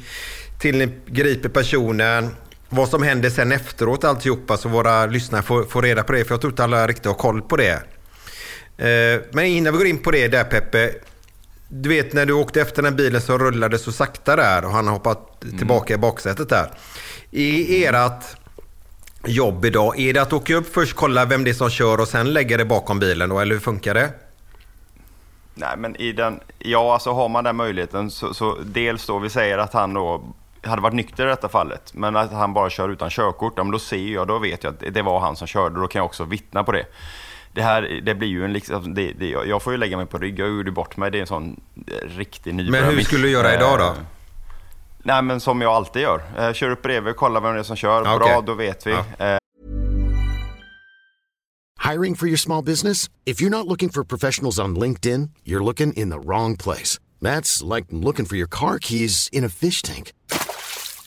[0.59, 2.35] till ni griper personen.
[2.69, 6.33] Vad som händer sen efteråt alltihopa så våra lyssnare får, får reda på det, för
[6.33, 7.83] jag tror inte alla riktigt har koll på det.
[8.77, 10.91] Eh, men innan vi går in på det där Peppe,
[11.69, 14.87] du vet när du åkte efter den bilen som rullade så sakta där och han
[14.87, 15.57] har hoppat mm.
[15.57, 16.71] tillbaka i baksätet där.
[17.31, 18.23] I ert
[19.25, 22.07] jobb idag, är det att åka upp först, kolla vem det är som kör och
[22.07, 24.09] sen lägga det bakom bilen då, eller hur funkar det?
[25.53, 29.29] Nej, men i den, ja, alltså har man den möjligheten så, så dels då, vi
[29.29, 30.23] säger att han då
[30.67, 33.71] hade varit nykter i detta fallet, men att han bara kör utan körkort, ja, men
[33.71, 35.99] då ser jag, då vet jag att det var han som körde och då kan
[35.99, 36.85] jag också vittna på det
[37.57, 40.17] det här det blir ju en liksom, det, det, jag får ju lägga mig på
[40.17, 41.59] rygg, jag gjorde bort mig, det är en sån
[42.01, 42.85] riktig nybörjare.
[42.85, 43.85] Men hur skulle du göra idag då?
[43.85, 43.93] Eh,
[45.03, 46.21] nej men som jag alltid gör.
[46.37, 48.01] Eh, kör upp bredvid, kolla vem det är som kör.
[48.01, 48.17] Okay.
[48.17, 48.91] Bra, då vet vi.
[48.91, 49.25] Ja.
[49.25, 49.37] Eh.
[51.91, 53.09] Hiring for your small business?
[53.25, 56.99] If you're not looking for professionals on LinkedIn, you're looking in the wrong place.
[57.21, 60.11] That's like looking for your car keys in a fish tank.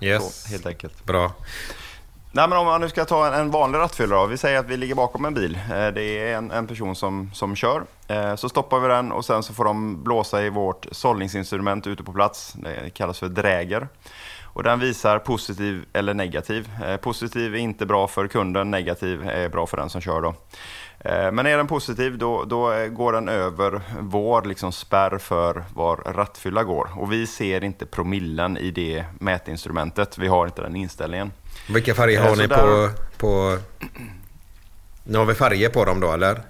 [0.00, 0.42] Yes.
[0.42, 1.04] Så, helt enkelt.
[1.04, 1.32] Bra.
[2.36, 4.76] Nej, men om man nu ska ta en, en vanlig rattfylla Vi säger att vi
[4.76, 5.58] ligger bakom en bil.
[5.70, 7.84] Eh, det är en, en person som, som kör.
[8.08, 12.02] Eh, så stoppar vi den och sen så får de blåsa i vårt sållningsinstrument ute
[12.02, 12.52] på plats.
[12.52, 13.88] Det kallas för dräger.
[14.42, 16.70] Och den visar positiv eller negativ.
[16.86, 20.20] Eh, positiv är inte bra för kunden, negativ är bra för den som kör.
[20.20, 20.34] Då.
[21.04, 25.96] Eh, men är den positiv då, då går den över vår liksom spärr för var
[25.96, 26.88] rattfylla går.
[26.96, 30.18] Och vi ser inte promillen i det mätinstrumentet.
[30.18, 31.32] Vi har inte den inställningen.
[31.68, 32.88] Vilka färger har eh, ni där...
[32.88, 33.58] på, på...
[35.04, 36.42] Nu har vi färger på dem då eller?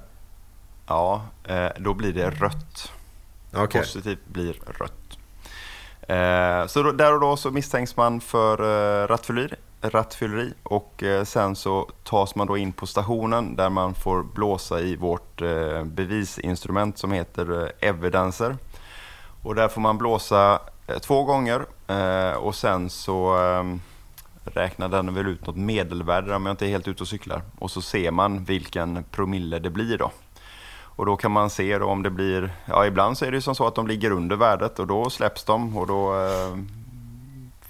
[0.87, 2.93] Ja, eh, då blir det rött.
[3.53, 3.81] Okay.
[3.81, 5.01] Positivt blir rött.
[6.71, 8.57] Så där och då så misstänks man för
[9.07, 9.55] rattfylleri
[9.91, 14.81] rattfylleri och eh, sen så tas man då in på stationen där man får blåsa
[14.81, 17.87] i vårt eh, bevisinstrument som heter evidencer.
[17.89, 18.57] evidenser.
[19.43, 20.61] Och där får man blåsa
[21.01, 21.67] två gånger
[22.37, 23.37] och sen så
[24.45, 27.43] räknar den väl ut något medelvärde om jag inte är helt ute och cyklar.
[27.59, 30.11] Och så ser man vilken promille det blir då.
[30.97, 33.41] Och då kan man se då om det blir, ja ibland så är det ju
[33.41, 36.15] som så att de ligger under värdet och då släpps de och då,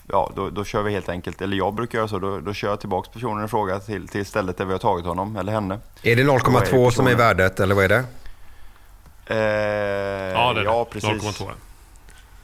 [0.08, 2.68] ja då, då kör vi helt enkelt, eller jag brukar göra så, då, då kör
[2.68, 5.78] jag tillbaks personen i fråga till, till stället där vi har tagit honom eller henne.
[6.02, 8.04] Är det Då 0,2 som är värdet eller vad är det?
[9.26, 9.36] Eh,
[10.34, 10.70] Ja, det är det.
[10.70, 11.10] ja, precis.
[11.10, 11.50] 0,2.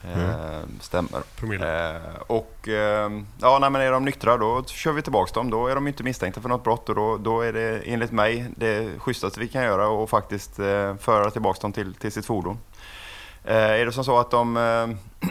[0.05, 1.21] Eh, stämmer.
[1.37, 1.97] Promille.
[1.97, 5.51] Eh, och eh, ja, nej, men är de nyktra då kör vi tillbaka dem.
[5.51, 8.47] Då är de inte misstänkta för något brott och då, då är det enligt mig
[8.57, 12.59] det schysstaste vi kan göra och faktiskt eh, föra tillbaka dem till, till sitt fordon.
[13.45, 15.31] Är det som så att de eh,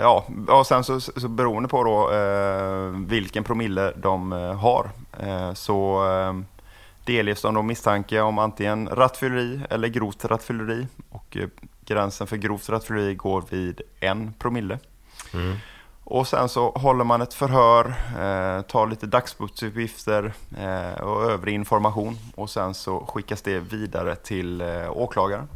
[0.00, 5.52] Ja, och sen så, så beroende på då eh, vilken promille de eh, har eh,
[5.52, 6.34] så eh,
[7.04, 10.86] delges de då misstanke om antingen rattfylleri eller grovt rattfylleri.
[11.10, 11.48] Och eh,
[11.84, 14.78] gränsen för grovt rattfylleri går vid en promille.
[16.04, 17.86] Och sen så håller man ett förhör,
[18.18, 20.32] eh, tar lite dagsbotsuppgifter
[21.02, 25.48] och övrig information och sen så skickas det vidare till åklagaren.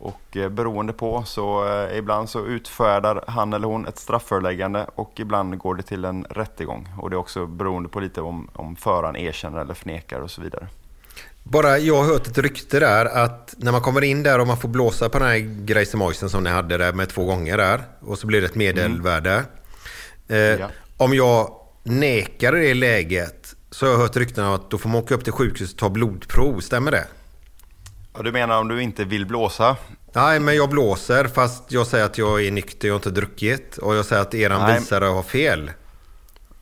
[0.00, 5.12] Och eh, beroende på så eh, ibland så utfärdar han eller hon ett strafföreläggande och
[5.16, 6.88] ibland går det till en rättegång.
[6.98, 10.40] Och det är också beroende på lite om, om föraren erkänner eller förnekar och så
[10.42, 10.66] vidare.
[11.42, 14.56] Bara jag har hört ett rykte där att när man kommer in där och man
[14.56, 18.18] får blåsa på den här grejsemoisen som ni hade där med två gånger där och
[18.18, 19.44] så blir det ett medelvärde.
[20.28, 20.68] Eh, Ja.
[20.96, 21.50] Om jag
[21.82, 25.14] nekar i det läget så har jag hört rykten om att då får man åka
[25.14, 26.60] upp till sjukhuset och ta blodprov.
[26.60, 27.06] Stämmer det?
[28.18, 29.76] Och du menar om du inte vill blåsa?
[30.12, 33.76] Nej, men jag blåser fast jag säger att jag är nykter och inte druckit.
[33.76, 34.78] Och jag säger att eran Nej.
[34.78, 35.70] visare har fel.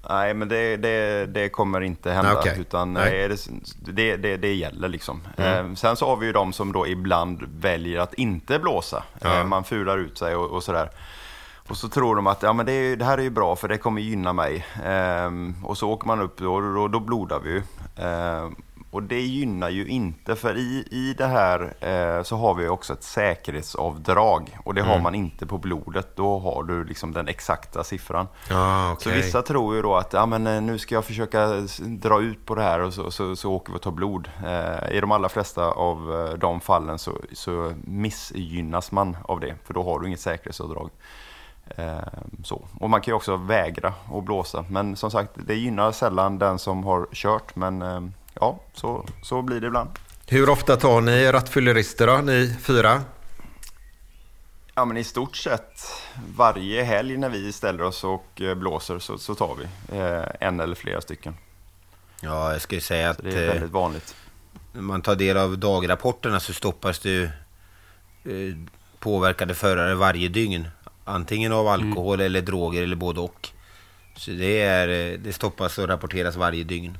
[0.08, 2.32] Nej, men det, det, det kommer inte hända.
[2.32, 2.56] Nej, okej.
[2.60, 3.28] Utan Nej.
[3.28, 3.38] nej,
[3.78, 5.20] det, det, det, gäller liksom.
[5.36, 9.02] Eh, sen så har vi ju de som då ibland väljer att inte blåsa.
[9.20, 9.38] Ja.
[9.38, 10.90] Eh, man fular ut sig och, och sådär.
[11.68, 13.68] Och så tror de att ja, men det, är, det här är ju bra för
[13.68, 14.66] det kommer gynna mig.
[14.84, 17.62] Ehm, och så åker man upp då, och då, då blodar vi ju.
[18.90, 22.92] Och det gynnar ju inte för i, i det här eh, så har vi också
[22.92, 24.58] ett säkerhetsavdrag.
[24.64, 26.16] Och det har man inte på blodet.
[26.16, 28.28] Då har du liksom den exakta siffran.
[28.50, 29.22] Ja, Så okej.
[29.22, 31.46] vissa tror ju då att ja, men, eh, nu ska jag försöka
[31.78, 34.30] dra ut på det här och så, så, så åker vi och tar blod.
[34.46, 39.54] Eh, I de allra flesta av eh, de fallen så, så missgynnas man av det,
[39.64, 40.90] för då har du inget säkerhetsavdrag.
[41.76, 41.98] Eh,
[42.44, 42.62] så.
[42.80, 46.58] Och man kan ju också vägra att blåsa, men som sagt, det gynnar sällan den
[46.58, 47.82] som har kört, men
[48.40, 49.90] ja, så, så blir det ibland.
[50.28, 53.02] Hur ofta tar ni rattfyllerister då, ni fyra?
[54.74, 55.82] Ja, men i stort sett
[56.36, 59.64] varje helg när vi ställer oss och eh, blåser så, så tar vi
[59.98, 61.34] eh, en eller flera stycken.
[62.20, 64.16] Ja, jag skulle säga Så att det är eh, väldigt vanligt.
[64.72, 68.56] när man tar del av dagrapporterna så stoppas det ju eh,
[68.98, 70.68] påverkade förare varje dygn.
[71.04, 73.48] Antingen av alkohol eller droger eller både och.
[74.16, 76.98] Så det, är, det stoppas och rapporteras varje dygn.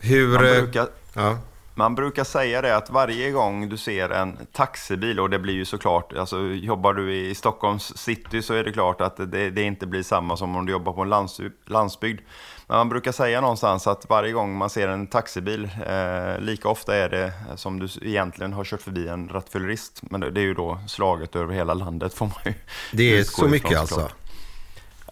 [0.00, 0.34] Hur...
[0.34, 1.38] Man eh, brukar, Ja.
[1.74, 5.64] man brukar säga det att varje gång du ser en taxibil, och det blir ju
[5.64, 9.86] såklart, alltså jobbar du i Stockholms city så är det klart att det, det inte
[9.86, 12.20] blir samma som om du jobbar på en lands, landsbygd.
[12.66, 16.96] Men man brukar säga någonstans att varje gång man ser en taxibil, eh, lika ofta
[16.96, 20.02] är det som du egentligen har kört förbi en rattfyllerist.
[20.02, 22.52] Men det, det är ju då slaget över hela landet får man ju
[22.92, 23.80] Det är så ifrån mycket såklart.
[24.02, 24.08] alltså?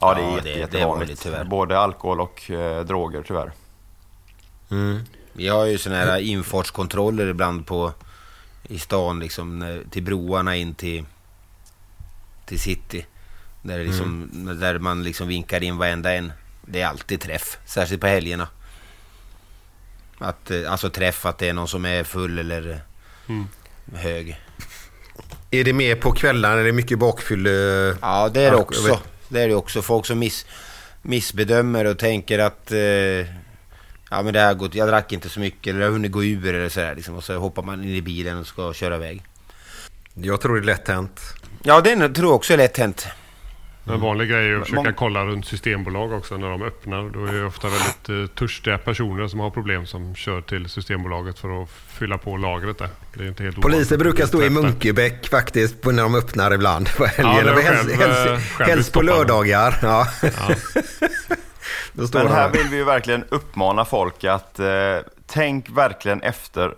[0.01, 0.99] Ja, det är, Ja, jätte, det- det är jättevanligt.
[1.01, 1.45] vanligt, tyvärr.
[1.45, 3.53] Både alkohol och eh, droger tyvärr.
[5.33, 7.93] Vi har ju sådana här infartskontroller ibland på
[8.69, 11.05] i stan liksom till broarna in till,
[12.47, 13.07] till city.
[13.63, 16.33] Där, liksom, där man liksom vinkar in varenda en.
[16.63, 18.49] Det är alltid träff, särskilt på helgerna.
[20.19, 22.83] Att, eh, alltså träff, att det är någon som är full eller
[23.29, 23.43] eh,
[23.95, 24.41] hög.
[25.51, 26.61] Är det mer på kvällarna?
[26.61, 27.51] Är det mycket bakfylle?
[28.01, 29.01] Ja, det är det också.
[29.29, 29.83] Det är det också.
[29.83, 30.47] Folk som miss,
[31.03, 33.27] missbedömer och tänker att eh,
[34.11, 36.25] ja, men det har gått, jag drack inte så mycket eller jag har hunnit gå
[36.25, 36.95] ur eller sådär.
[36.95, 39.23] Liksom, och så hoppar man in i bilen och ska köra iväg.
[40.15, 41.21] Jag tror det är lätt hänt.
[41.63, 43.07] Ja, det tror jag också är lätt hänt.
[43.89, 47.11] En vanlig grej är att försöka kolla runt systembolag också när de öppnar.
[47.11, 51.39] Då är det ofta väldigt eh, törstiga personer som har problem som kör till Systembolaget
[51.39, 52.89] för att fylla på lagret där.
[53.15, 54.51] Det är inte helt Poliser brukar stå i.
[54.51, 59.03] Munkebäck faktiskt när de öppnar ibland på Ja, har jag helst, eh, helst, helst på
[59.03, 59.79] lördagar.
[59.83, 60.05] Ja.
[60.05, 61.37] Står
[61.97, 62.49] Men här.
[62.49, 66.75] vill vi ju verkligen uppmana folk att eh, tänk verkligen efter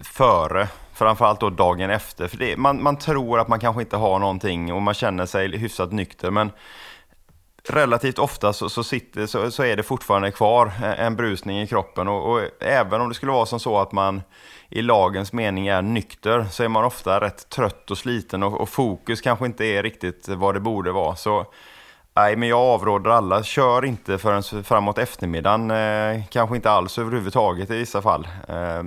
[0.00, 0.68] före.
[0.94, 2.28] Framförallt då dagen efter.
[2.28, 5.58] För det, man, man tror att man kanske inte har någonting och man känner sig
[5.58, 6.30] hyfsat nykter.
[6.30, 6.50] Men
[7.68, 12.08] relativt ofta så, så, sitter, så, så, är det fortfarande kvar en brusning i kroppen.
[12.08, 14.22] Och, och, även om det skulle vara som så att man
[14.68, 18.68] i lagens mening är nykter så är man ofta rätt trött och sliten och, och
[18.68, 21.16] fokus kanske inte är riktigt vad det borde vara.
[21.16, 21.46] Så
[22.14, 27.70] nej, men jag avråder alla, kör inte förrän framåt eftermiddagen, eh, kanske inte alls överhuvudtaget
[27.70, 28.28] i vissa fall.
[28.48, 28.82] Eh,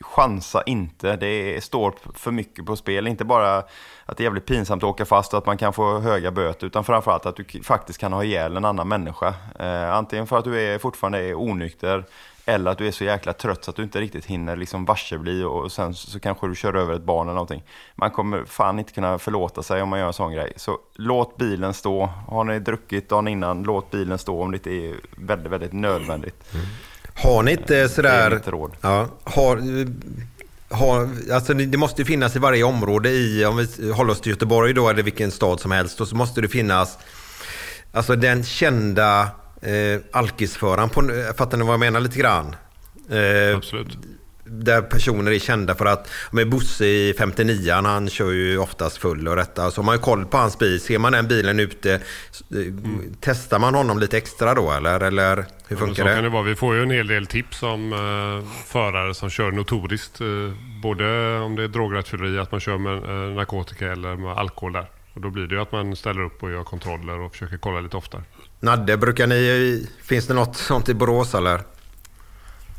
[0.00, 3.06] chansa inte, det står för mycket på spel.
[3.06, 3.62] Inte bara
[4.06, 6.66] att det är jävligt pinsamt att åka fast och att man kan få höga böter,
[6.66, 9.34] utan framförallt att du faktiskt kan ha ihjäl en annan människa.
[9.58, 12.04] Eh, antingen för att du är, fortfarande är onykter,
[12.46, 15.42] eller att du är så jäkla trött så att du inte riktigt hinner liksom varsebli
[15.42, 17.62] och sen så kanske du kör över ett barn eller någonting.
[17.96, 20.52] Man kommer fan inte kunna förlåta sig om man gör en sån grej.
[20.56, 22.10] Så låt bilen stå.
[22.28, 26.54] Har ni druckit dagen innan, låt bilen stå om det inte är väldigt, väldigt nödvändigt.
[26.54, 26.66] Mm.
[27.14, 28.30] Har ni inte sådär...
[28.30, 28.72] Det är mitt råd.
[28.80, 29.62] Ja, har,
[30.74, 34.72] har, alltså det måste finnas i varje område i, om vi håller oss till Göteborg
[34.72, 36.98] då, eller vilken stad som helst, då, så måste det finnas
[37.92, 39.30] alltså den kända
[39.64, 40.88] eh, alkisföraren.
[40.88, 41.02] På,
[41.38, 42.56] fattar ni vad jag menar lite grann?
[43.10, 43.98] Eh, Absolut
[44.46, 49.28] där personer är kända för att, med Bosse i 59 han kör ju oftast full
[49.28, 49.70] och detta.
[49.70, 50.80] Så har man ju koll på hans bil.
[50.80, 52.00] Ser man den bilen ute,
[52.50, 53.14] mm.
[53.20, 55.00] testar man honom lite extra då eller?
[55.00, 56.14] Eller hur funkar ja, det?
[56.14, 56.42] Kan det vara.
[56.42, 60.20] Vi får ju en hel del tips om uh, förare som kör notoriskt.
[60.20, 60.52] Uh,
[60.82, 64.86] både om det är drograttfylleri, att man kör med uh, narkotika eller med alkohol där.
[65.14, 67.80] Och då blir det ju att man ställer upp och gör kontroller och försöker kolla
[67.80, 68.22] lite oftare.
[68.64, 71.62] Nadde, brukar ni, finns det något sånt i Borås eller?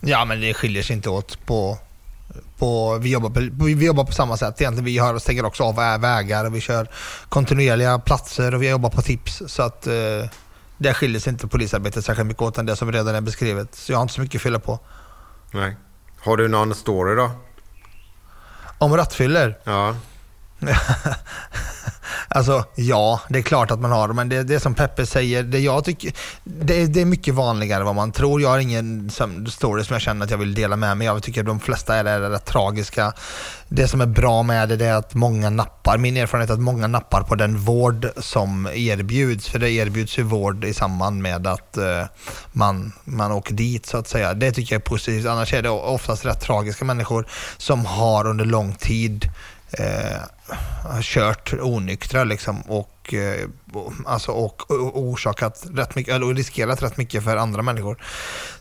[0.02, 1.78] Ja, men det skiljer sig inte åt på...
[2.58, 4.86] på vi, jobbar på vi jobbar på samma sätt egentligen.
[4.86, 6.88] Vi har, stänger också av vägar och vi kör
[7.30, 9.44] kontinuerliga platser och vi jobbar på tips.
[9.48, 9.94] Så att eh,
[10.78, 13.76] det skiljer sig inte polisarbetet särskilt mycket åt än det som redan är beskrivet.
[13.76, 14.80] Så jag har inte så mycket att fylla på.
[15.52, 15.76] Nej.
[16.20, 17.32] Har du någon story då?
[18.78, 19.58] Om rattfyller?
[19.64, 19.96] Ja.
[22.28, 25.60] Alltså ja, det är klart att man har men det, det som Peppe säger, det
[25.60, 28.42] jag tycker, det, det är mycket vanligare än vad man tror.
[28.42, 29.10] Jag har ingen
[29.48, 31.16] story som jag känner att jag vill dela med mig av.
[31.16, 33.14] Jag tycker de flesta är, det rätt tragiska.
[33.68, 35.98] Det som är bra med det är att många nappar.
[35.98, 39.50] Min erfarenhet är att många nappar på den vård som erbjuds.
[39.50, 42.06] För det erbjuds ju vård i samband med att uh,
[42.52, 44.34] man, man åker dit så att säga.
[44.34, 45.26] Det tycker jag är positivt.
[45.26, 47.28] Annars är det oftast rätt tragiska människor
[47.58, 49.30] som har under lång tid
[49.80, 50.35] uh,
[50.84, 53.50] har kört onyktra liksom och, eh,
[54.06, 57.98] alltså, och, och orsakat rätt mycket, eller riskerat rätt mycket för andra människor.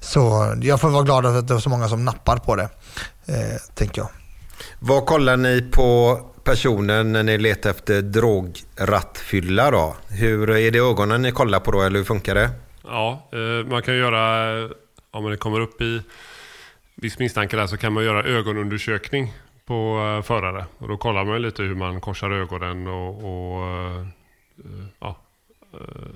[0.01, 2.69] Så jag får vara glad att det är så många som nappar på det,
[3.27, 4.09] eh, tänker jag.
[4.79, 9.97] Vad kollar ni på personen när ni letar efter drograttfylla då?
[10.09, 12.51] Hur är det ögonen ni kollar på då eller hur funkar det?
[12.85, 14.49] Ja, eh, man kan göra,
[15.11, 16.03] om det kommer upp i
[16.95, 19.33] viss misstanke där så kan man göra ögonundersökning
[19.67, 20.67] på eh, förare.
[20.79, 24.01] Och då kollar man lite hur man korsar ögonen och, och eh,
[24.65, 25.17] eh, ja,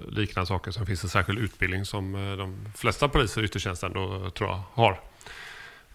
[0.08, 0.70] liknande saker.
[0.70, 5.00] Sen finns det särskild utbildning som de flesta poliser i yttertjänsten då, tror jag har.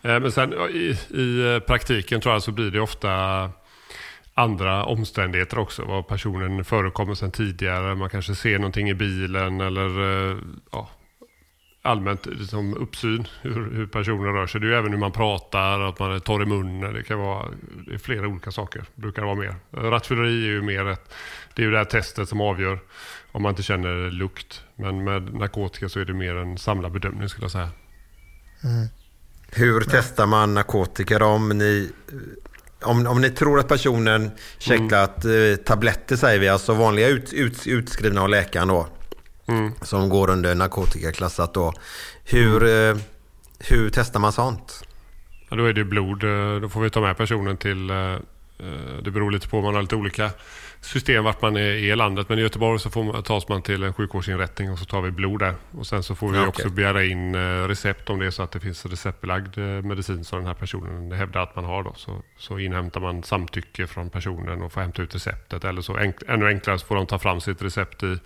[0.01, 3.49] men sen i, i praktiken tror jag så blir det ofta
[4.33, 5.85] andra omständigheter också.
[5.85, 7.95] Vad personen förekommer sedan tidigare.
[7.95, 9.89] Man kanske ser någonting i bilen eller
[10.71, 10.89] ja,
[11.85, 14.61] allmänt liksom uppsyn hur, hur personer rör sig.
[14.61, 16.93] Det är ju även hur man pratar, att man är torr i munnen.
[16.93, 17.47] Det kan vara
[17.87, 18.83] det är flera olika saker.
[18.95, 19.55] brukar det vara mer.
[19.71, 21.13] Rattfylleri är ju mer ett,
[21.53, 22.79] det är ju det här testet som avgör
[23.31, 24.63] om man inte känner lukt.
[24.75, 27.69] Men med narkotika så är det mer en samlad bedömning skulle jag säga.
[28.63, 28.87] Mm.
[29.51, 31.25] Hur testar man narkotika då?
[31.25, 31.91] Om ni,
[32.81, 35.51] om, om ni tror att personen checklat mm.
[35.51, 38.87] Eh, tabletter säger vi, alltså vanliga ut, ut, utskrivna av läkaren då.
[39.47, 39.71] Mm.
[39.81, 41.73] Som går under narkotikaklassat då.
[42.23, 42.99] Hur, mm.
[43.59, 44.83] hur testar man sånt?
[45.49, 46.23] Ja, då är det blod.
[46.23, 47.89] Eh, då får vi ta med personen till...
[47.89, 48.15] Eh,
[49.03, 50.29] det beror lite på, man har lite olika
[50.85, 52.29] system vart man är i landet.
[52.29, 55.11] Men i Göteborg så får man, tas man till en sjukvårdsinrättning och så tar vi
[55.11, 55.55] blod där.
[55.71, 57.35] Och sen så får vi ja, också begära in
[57.67, 61.41] recept om det är så att det finns receptbelagd medicin som den här personen hävdar
[61.41, 61.83] att man har.
[61.83, 61.93] Då.
[61.95, 65.63] Så, så inhämtar man samtycke från personen och får hämta ut receptet.
[65.63, 68.17] Eller så enk, ännu enklare så får de ta fram sitt recept i,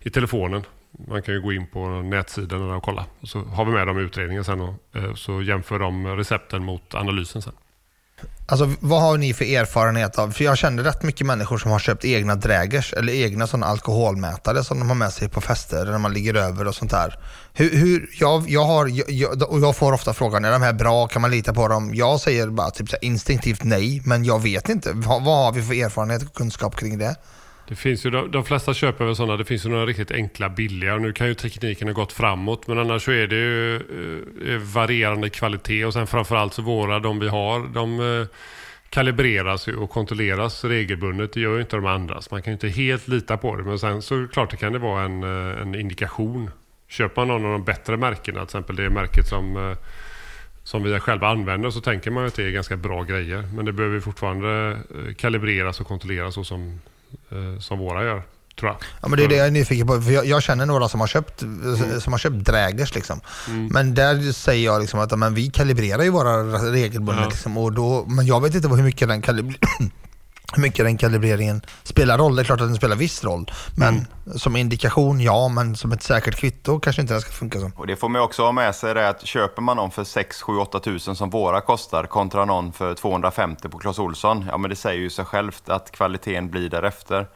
[0.00, 0.62] i telefonen.
[1.08, 3.06] Man kan ju gå in på nätsidorna och kolla.
[3.22, 4.74] Så har vi med dem i utredningen sen och
[5.14, 7.52] så jämför de recepten mot analysen sen.
[8.46, 10.30] Alltså vad har ni för erfarenhet av?
[10.30, 14.64] För jag känner rätt mycket människor som har köpt egna drägers eller egna sådana alkoholmätare
[14.64, 17.18] som de har med sig på fester när man ligger över och sånt där.
[17.52, 21.08] Hur, hur jag, jag, har, jag, och jag får ofta frågan, är de här bra?
[21.08, 21.94] Kan man lita på dem?
[21.94, 24.92] Jag säger bara typ instinktivt nej, men jag vet inte.
[24.92, 27.16] Vad, vad har vi för erfarenhet och kunskap kring det?
[27.68, 30.48] Det finns ju, de, de flesta köper väl sådana, det finns ju några riktigt enkla
[30.48, 30.96] billiga.
[30.96, 35.30] Nu kan ju tekniken ha gått framåt men annars så är det ju eh, varierande
[35.30, 38.26] kvalitet och sen framförallt så våra, de vi har, de eh,
[38.94, 41.32] kalibreras och kontrolleras regelbundet.
[41.32, 42.22] Det gör ju inte de andra.
[42.22, 43.62] Så man kan ju inte helt lita på det.
[43.62, 46.50] Men sen så klart det kan det vara en, eh, en indikation.
[46.88, 49.76] Köper man någon av de bättre märkena, till exempel det märket som, eh,
[50.62, 53.44] som vi själva använder, så tänker man ju att det är ganska bra grejer.
[53.54, 56.80] Men det behöver fortfarande eh, kalibreras och kontrolleras så som,
[57.60, 58.22] som våra gör.
[58.60, 58.76] Tror jag.
[59.02, 60.00] Ja, men det är det jag är nyfiken på.
[60.00, 62.00] För jag, jag känner några som har köpt, mm.
[62.00, 62.94] som har köpt Drägers.
[62.94, 63.20] Liksom.
[63.48, 63.66] Mm.
[63.66, 67.24] Men där säger jag liksom att men vi kalibrerar ju våra regelbundet.
[67.24, 67.28] Ja.
[67.28, 69.58] Liksom, och då, men jag vet inte hur mycket den kalibrerar
[70.54, 72.36] hur mycket den kalibreringen spelar roll.
[72.36, 73.50] Det är klart att den spelar viss roll.
[73.76, 74.38] Men mm.
[74.38, 75.48] som indikation, ja.
[75.48, 77.72] Men som ett säkert kvitto kanske inte det ska funka som.
[77.76, 80.42] Och det får man också ha med sig det att köper man någon för 6,
[80.42, 84.44] 7, 8 tusen som våra kostar kontra någon för 250 på Clas Olsson.
[84.48, 87.26] Ja men det säger ju sig självt att kvaliteten blir därefter.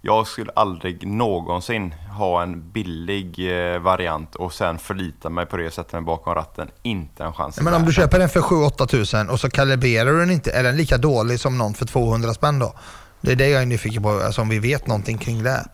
[0.00, 5.66] Jag skulle aldrig någonsin ha en billig eh, variant och sen förlita mig på det
[5.66, 6.70] och sätta mig bakom ratten.
[6.82, 7.60] Inte en chans.
[7.60, 10.62] Men om du köper den för 7-8 tusen och så kalibrerar du den inte, är
[10.62, 12.74] den lika dålig som någon för 200 spänn då?
[13.20, 15.64] Det är det jag är nyfiken på, alltså om vi vet någonting kring det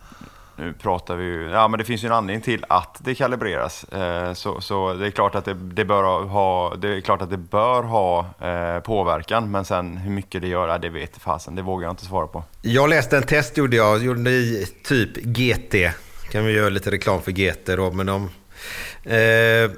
[0.56, 3.84] nu pratar vi ju, ja men det finns ju en anledning till att det kalibreras.
[3.84, 7.30] Eh, så, så det är klart att det, det, bör ha, det är klart att
[7.30, 11.62] det bör ha eh, påverkan, men sen hur mycket det gör, det vet fasen, det
[11.62, 12.44] vågar jag inte svara på.
[12.62, 15.74] Jag läste en test gjorde jag, gjorde i typ GT.
[16.30, 18.30] Kan vi göra lite reklam för GT då, men de...
[19.14, 19.70] Eh,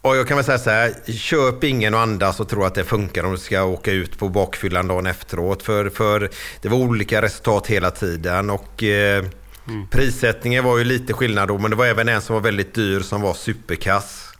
[0.00, 2.84] och jag kan väl säga så här, köp ingen och andas och tro att det
[2.84, 5.62] funkar om du ska åka ut på bakfyllan dagen efteråt.
[5.62, 6.30] För, för
[6.62, 9.24] det var olika resultat hela tiden och eh,
[9.68, 9.88] Mm.
[9.88, 13.00] Prissättningen var ju lite skillnad då, men det var även en som var väldigt dyr
[13.00, 14.30] som var superkass.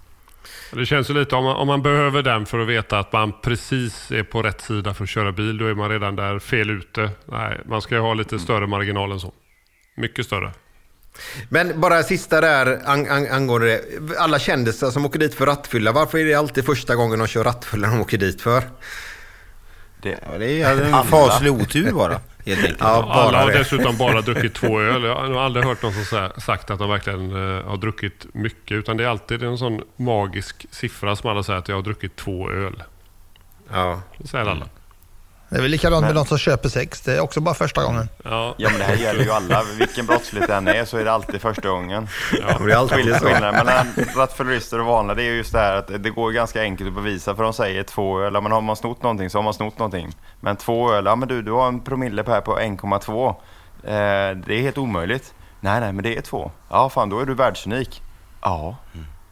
[0.73, 3.33] Det känns ju lite, om man, om man behöver den för att veta att man
[3.43, 6.71] precis är på rätt sida för att köra bil, då är man redan där fel
[6.71, 7.11] ute.
[7.25, 9.33] Nej, man ska ju ha lite större marginal än så.
[9.97, 10.51] Mycket större.
[11.49, 14.19] Men bara sista där ang ang angående det.
[14.19, 17.45] Alla kändisar som åker dit för rattfylla, varför är det alltid första gången de kör
[17.45, 18.63] rattfylla de åker dit för?
[20.03, 22.21] Det, ja, det är en faslig otur bara.
[22.47, 22.81] Helt enkelt.
[22.81, 23.59] Ja, Alla har det.
[23.59, 25.03] dessutom bara druckit två öl.
[25.03, 28.73] Jag har aldrig hört någon som sagt att de verkligen uh, har druckit mycket.
[28.73, 32.17] Utan det är alltid en sån magisk siffra som alla säger att jag har druckit
[32.17, 32.83] två öl.
[33.73, 34.03] Ja.
[34.19, 34.67] Det säger alla.
[35.55, 36.09] Det är väl likadant men...
[36.09, 37.01] med de som köper sex.
[37.01, 38.09] Det är också bara första gången.
[38.25, 39.63] Ja, ja men det här gäller ju alla.
[39.79, 42.09] Vilken brottslighet det än är så är det alltid första gången.
[42.33, 43.25] Ja, det är alltid så.
[43.25, 43.87] Skillnaden mellan
[44.17, 47.37] rattfyllerister och vanliga det är just det här att det går ganska enkelt att bevisa.
[47.37, 48.33] För de säger två öl.
[48.33, 50.17] Men har man snott någonting så har man snott någonting.
[50.41, 53.29] Men två öl, ja men du, du har en promille på här på 1,2.
[53.29, 55.35] Eh, det är helt omöjligt.
[55.61, 56.51] Nej, nej, men det är två.
[56.71, 58.03] Ja, fan då är du världsunik.
[58.43, 58.77] Ja,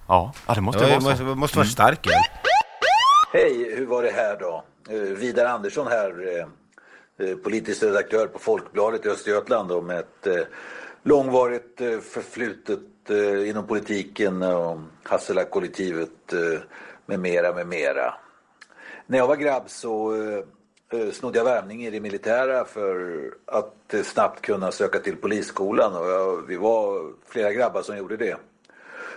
[0.09, 1.09] ja, ja det måste ja, vara så.
[1.09, 2.13] Måste, måste vara stark öl.
[3.33, 4.65] Hej, hur var det här då?
[4.91, 10.27] Eh, Vidar Andersson här, eh, eh, politisk redaktör på Folkbladet i Östergötland och med ett
[10.27, 10.43] eh,
[11.03, 12.81] långvarigt eh, förflutet
[13.47, 16.33] inom politiken och Hasselakollektivet
[17.07, 18.15] med mera, med mera.
[19.07, 20.15] När jag var grabb så
[21.13, 26.47] snodde jag värvning i det militära för att snabbt kunna söka till polisskolan och jag,
[26.47, 28.37] vi var flera grabbar som gjorde det.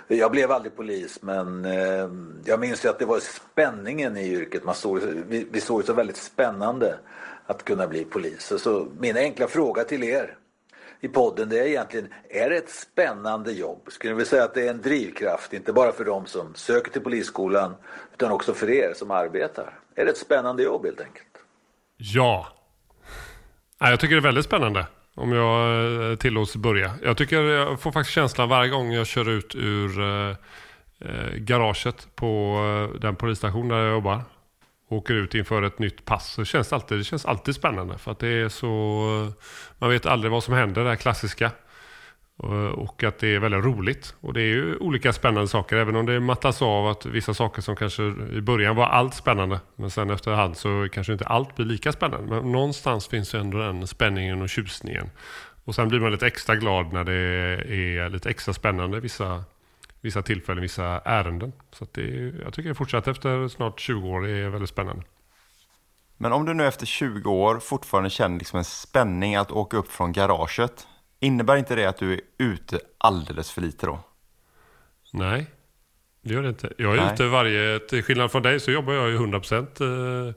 [0.08, 2.10] Jag blev aldrig polis men eh,
[2.46, 4.64] jag minns ju att det var spänningen i yrket.
[4.64, 6.96] Man såg, vi, vi såg det så väldigt spännande
[7.46, 8.54] att kunna bli polis.
[8.58, 10.38] Så, min enkla fråga till er
[11.00, 13.88] i podden det är egentligen, är det ett spännande jobb?
[13.88, 16.92] Skulle ni vilja säga att det är en drivkraft, inte bara för de som söker
[16.92, 17.76] till polisskolan
[18.14, 19.80] utan också för er som arbetar?
[19.96, 21.28] Är det ett spännande jobb helt enkelt?
[21.98, 22.48] Ja.
[23.80, 24.86] Jag tycker det är väldigt spännande.
[25.16, 26.92] Om jag eh, tillåts börja.
[27.04, 30.36] Jag tycker jag får faktiskt känslan varje gång jag kör ut ur eh,
[31.00, 32.58] eh, garaget på
[32.94, 34.22] eh, den polisstation där jag jobbar.
[34.90, 36.34] Åker ut inför ett nytt pass.
[36.34, 37.98] Så känns det, alltid, det känns alltid spännande.
[37.98, 38.68] För att det är så...
[39.28, 39.44] Eh,
[39.78, 41.52] man vet aldrig vad som händer, det här klassiska.
[42.44, 44.16] Eh, och att det är väldigt roligt.
[44.22, 45.76] Och det är ju olika spännande saker.
[45.76, 49.60] Även om det mattas av att vissa saker som kanske i början var allt spännande.
[49.76, 52.36] Men sen efterhand så kanske inte allt blir lika spännande.
[52.36, 55.10] Men någonstans finns ju ändå den spänningen och tjusningen.
[55.66, 59.44] Och sen blir man lite extra glad när det är lite extra spännande vissa,
[60.02, 61.54] vissa tillfällen, vissa ärenden.
[61.72, 65.04] Så det, jag tycker det fortsatt efter snart 20 år är väldigt spännande.
[66.18, 69.92] Men om du nu efter 20 år fortfarande känner liksom en spänning att åka upp
[69.92, 70.88] från garaget.
[71.26, 74.00] Innebär inte det att du är ute alldeles för lite då?
[75.14, 75.46] Nej,
[76.22, 76.74] det gör det inte.
[76.78, 77.14] Jag är Nej.
[77.14, 77.80] ute varje...
[77.80, 80.34] Till skillnad från dig så jobbar jag ju 100% eh,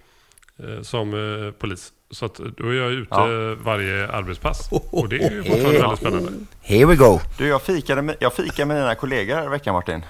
[0.68, 1.93] eh, som eh, polis.
[2.11, 3.55] Så att då är jag ute ja.
[3.55, 4.68] varje arbetspass.
[4.70, 6.32] Och det är ju fortfarande väldigt spännande.
[6.62, 7.20] Here we go.
[7.39, 10.05] Du, jag fikade med, jag fikade med dina kollegor här i veckan Martin.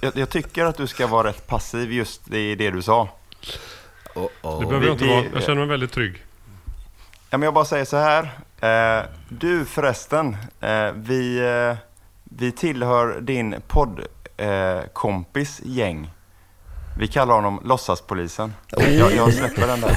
[0.00, 3.08] Jag, jag, tycker att du ska vara rätt passiv just i det du sa.
[4.14, 4.60] Oh, oh.
[4.60, 5.24] Det behöver jag inte vara.
[5.34, 6.24] Jag känner mig väldigt trygg.
[7.30, 8.30] Ja, men jag bara säger så här.
[8.64, 11.76] Eh, du förresten, eh, vi, eh,
[12.24, 16.10] vi tillhör din poddkompis gäng.
[16.98, 18.54] Vi kallar honom låtsaspolisen.
[18.76, 19.96] Jag, jag släpper den där.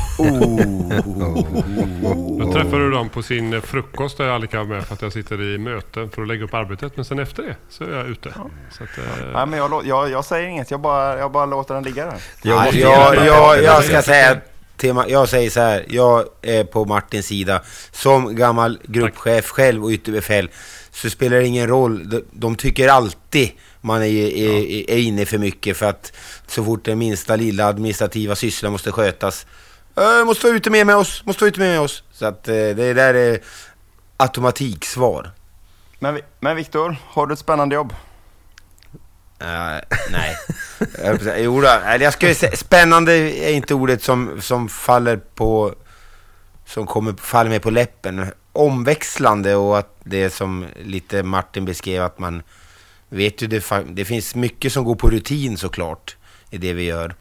[2.40, 5.02] Då träffar du dem på sin frukost där jag aldrig kan vara med för att
[5.02, 6.96] jag sitter i möten för att lägga upp arbetet.
[6.96, 8.34] Men sen efter det så är jag ute.
[8.72, 9.04] Så att, eh,
[9.34, 12.22] Nej, men jag, jag, jag säger inget, jag bara, jag bara låter den ligga där.
[12.42, 14.38] Jag, jag, jag, jag ska säga
[14.84, 17.62] Ma- jag säger så här, jag är på Martins sida.
[17.92, 20.50] Som gammal gruppchef själv och ytterbefäl
[20.92, 22.10] så spelar det ingen roll.
[22.10, 23.52] De, de tycker alltid
[23.82, 26.14] man är, är, är inne för mycket för att
[26.48, 29.46] så fort den minsta lilla administrativa sysslan måste skötas.
[29.96, 32.04] Äh, måste vara ute med, med oss, måste vara ute med, med oss.
[32.12, 33.40] Så att eh, det där är
[34.18, 35.32] automatiksvar.
[36.00, 37.94] Men, men Viktor, har du ett spännande jobb?
[39.42, 40.38] Uh, nej.
[41.44, 41.68] Jo då,
[42.00, 45.76] jag skulle säga, spännande är inte ordet som, som faller på
[46.66, 48.32] som kommer faller mig på läppen.
[48.54, 52.44] Omväxlande och att det är som lite Martin beskrev att man
[53.10, 56.16] vet ju det, det finns mycket som går på rutin såklart
[56.50, 57.16] i det vi gör.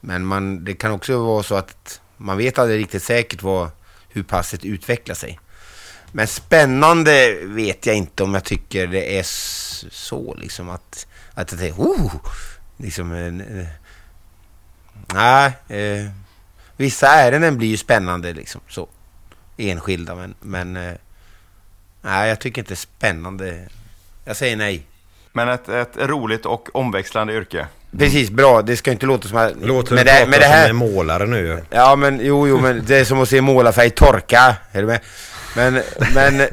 [0.00, 3.70] Men man, det kan också vara så att man vet aldrig riktigt säkert vad,
[4.08, 5.40] hur passet utvecklar sig.
[6.12, 9.22] Men spännande vet jag inte om jag tycker det är
[9.90, 12.14] så liksom att, att jag tänker, oh,
[12.76, 13.66] liksom, eh, eh,
[15.14, 16.10] nej, eh,
[16.76, 18.88] vissa ärenden blir ju spännande liksom så,
[19.56, 20.92] enskilda men, men eh,
[22.02, 23.68] nej jag tycker inte det är spännande.
[24.24, 24.86] Jag säger nej.
[25.32, 27.66] Men ett, ett roligt och omväxlande yrke.
[27.98, 28.62] Precis, bra.
[28.62, 29.52] Det ska inte låta som att...
[29.62, 31.64] Låter med det, det, med det som här, en målare nu.
[31.70, 34.56] Ja men jo, jo men det är som att se målarfärg torka.
[34.72, 35.00] Är du med?
[35.56, 35.82] Men,
[36.14, 36.48] men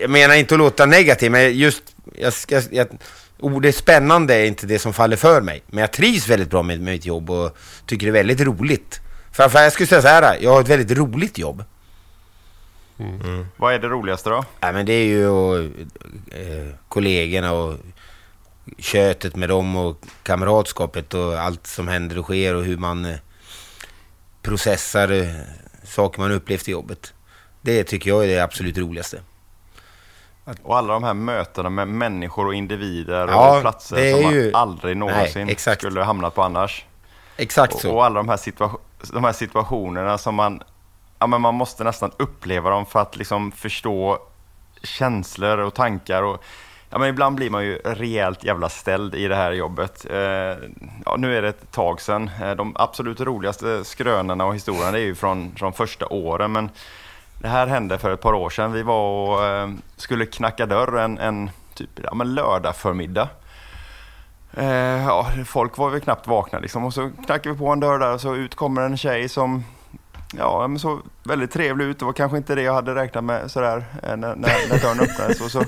[0.00, 1.82] jag menar inte att låta negativ, men just
[2.14, 2.88] jag, ska, jag,
[3.40, 5.62] ordet spännande är inte det som faller för mig.
[5.66, 9.00] Men jag trivs väldigt bra med, med mitt jobb och tycker det är väldigt roligt.
[9.32, 11.64] Framför jag skulle säga så här, jag har ett väldigt roligt jobb.
[13.56, 14.44] Vad är det roligaste då?
[14.60, 15.58] Ja, men det är ju och,
[16.30, 17.76] eh, kollegorna och
[18.78, 23.16] köttet med dem och kamratskapet och allt som händer och sker och hur man eh,
[24.42, 25.28] processar eh,
[25.84, 27.12] saker man upplevt i jobbet.
[27.60, 29.20] Det tycker jag är det absolut roligaste.
[30.62, 34.52] Och alla de här mötena med människor och individer Ja, och platser som man ju-
[34.54, 36.84] aldrig någonsin Nej, skulle hamnat på annars.
[37.36, 37.94] Exakt Och, så.
[37.94, 38.78] och alla de här, situa-
[39.12, 40.62] de här situationerna som man,
[41.18, 44.18] ja men man måste nästan uppleva dem för att liksom förstå
[44.82, 46.42] känslor och tankar och
[46.90, 50.06] Ja, men ibland blir man ju rejält jävla ställd i det här jobbet.
[50.10, 50.16] Eh,
[51.04, 52.30] ja, nu är det ett tag sedan.
[52.42, 56.52] Eh, de absolut roligaste skrönorna och historierna är ju från, från första åren.
[56.52, 56.70] Men
[57.38, 58.72] det här hände för ett par år sedan.
[58.72, 63.28] Vi var och eh, skulle knacka dörr en, en typ, ja, men lördag förmiddag.
[64.56, 66.84] Eh, ja, folk var väl knappt vakna liksom.
[66.84, 69.64] Och så knackade vi på en dörr där och så ut kommer en tjej som
[70.36, 71.98] Ja, men så väldigt trevlig ut.
[71.98, 75.00] Det var kanske inte det jag hade räknat med sådär eh, när, när, när dörren
[75.00, 75.40] öppnades.
[75.40, 75.64] Och så,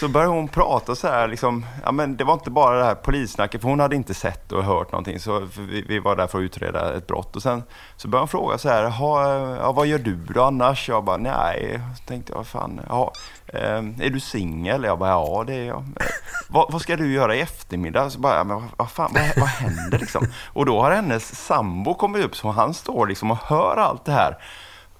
[0.00, 1.66] så började hon prata så här liksom.
[1.84, 4.64] Ja, men det var inte bara det här polissnacket, för hon hade inte sett och
[4.64, 5.20] hört någonting.
[5.20, 7.36] Så vi, vi var där för att utreda ett brott.
[7.36, 7.62] Och sen
[7.96, 10.88] så började hon fråga så här, ja, vad gör du då annars?
[10.88, 13.12] Jag bara, nej, så tänkte jag, fan, ja,
[13.46, 14.84] eh, är du singel?
[14.84, 15.84] Jag bara, ja det är jag.
[16.48, 18.10] Vad, vad ska du göra i eftermiddag?
[18.10, 20.26] Så bara, ja, men vad, vad fan, vad, vad händer liksom?
[20.46, 24.12] Och då har hennes sambo kommit upp, så han står liksom och hör allt det
[24.12, 24.36] här.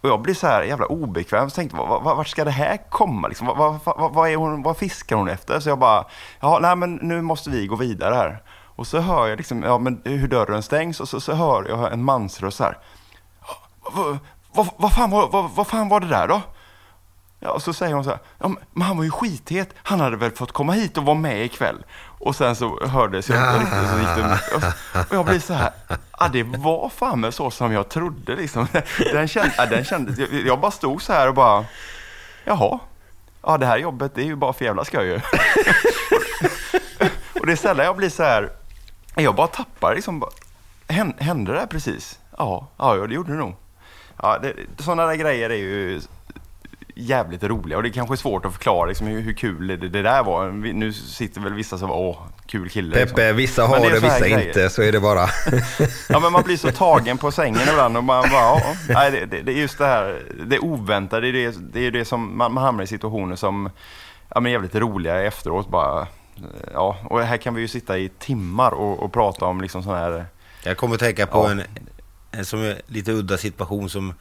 [0.00, 1.50] Och jag blir så här jävla obekväm.
[1.50, 3.28] Så tänkte, jag, vart ska det här komma?
[3.28, 3.46] Liksom?
[3.46, 5.60] Vad, vad, vad, är hon, vad fiskar hon efter?
[5.60, 6.04] Så jag bara,
[6.40, 8.42] ja, nej men nu måste vi gå vidare här.
[8.76, 11.92] Och så hör jag liksom, ja, men hur dörren stängs och så, så hör jag
[11.92, 12.78] en mansröst så här.
[13.94, 14.18] Vad,
[14.52, 16.40] vad, vad, fan, var- vad, vad fan var det där då?
[17.42, 19.68] Ja, och så säger hon så här, ja, men- han var ju skithet.
[19.82, 21.84] Han hade väl fått komma hit och vara med ikväll.
[22.02, 24.62] Och sen så hördes jag inte riktigt, så gick det, och,
[25.10, 25.70] och jag blir så här,
[26.18, 28.66] ja det var fan med så som jag trodde liksom.
[29.12, 31.64] Den kände, ja, den kändes jag, jag bara stod så här och bara,
[32.44, 32.78] jaha,
[33.42, 35.14] ja det här jobbet det är ju bara för jävla skoj ju.
[37.40, 38.50] och det är sällan jag blir så här,
[39.14, 40.24] jag bara tappar liksom,
[41.18, 42.18] hände det här precis?
[42.38, 43.56] Ja, ja det gjorde det nog.
[44.22, 46.00] Ja, det, sådana där grejer är ju
[46.94, 49.76] jävligt roliga och det är kanske är svårt att förklara liksom, hur, hur kul det,
[49.76, 50.50] det där var.
[50.72, 52.88] Nu sitter väl vissa som åh, kul kille.
[52.96, 53.16] liksom.
[53.16, 54.46] Peppe, vissa har det, här vissa grejer.
[54.48, 54.70] inte.
[54.70, 55.28] Så är det bara.
[56.08, 59.42] Ja men man blir så tagen på sängen ibland och man bara, nej, det, det,
[59.42, 62.52] det är just det här, det oväntade, det är det, det, är det som, man,
[62.54, 63.70] man hamnar i situationer som,
[64.34, 66.06] ja men jävligt roliga efteråt bara.
[66.74, 69.94] Ja, och här kan vi ju sitta i timmar och, och prata om liksom sån
[69.94, 70.24] här,
[70.62, 71.50] Jag kommer att tänka på Ja.
[71.50, 71.62] en,
[72.30, 74.14] en som är lite udda situation som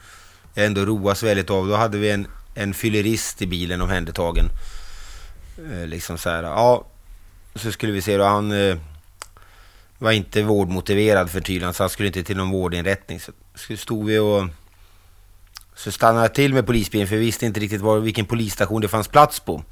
[0.54, 1.68] jag ändå roas väldigt av.
[1.68, 4.50] Då hade vi en, en fyllerist i bilen omhändertagen.
[5.72, 6.86] Eh, liksom så här, ja.
[7.54, 8.76] Så skulle vi se då, han eh,
[9.98, 13.20] var inte vårdmotiverad för tydligen så han skulle inte till någon vårdinrättning.
[13.20, 14.44] Så, så stod vi och
[15.74, 18.88] så stannade jag till med polisbilen för vi visste inte riktigt var, vilken polisstation det
[18.88, 19.64] fanns plats på.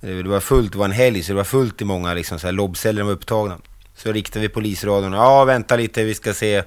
[0.00, 2.38] Eh, Det var fullt, det var en helg så det var fullt i många liksom,
[2.38, 3.58] så här, lobbceller var upptagna.
[3.96, 5.12] Så riktade vi polisradion.
[5.12, 6.62] Ja, vänta lite, vi ska se.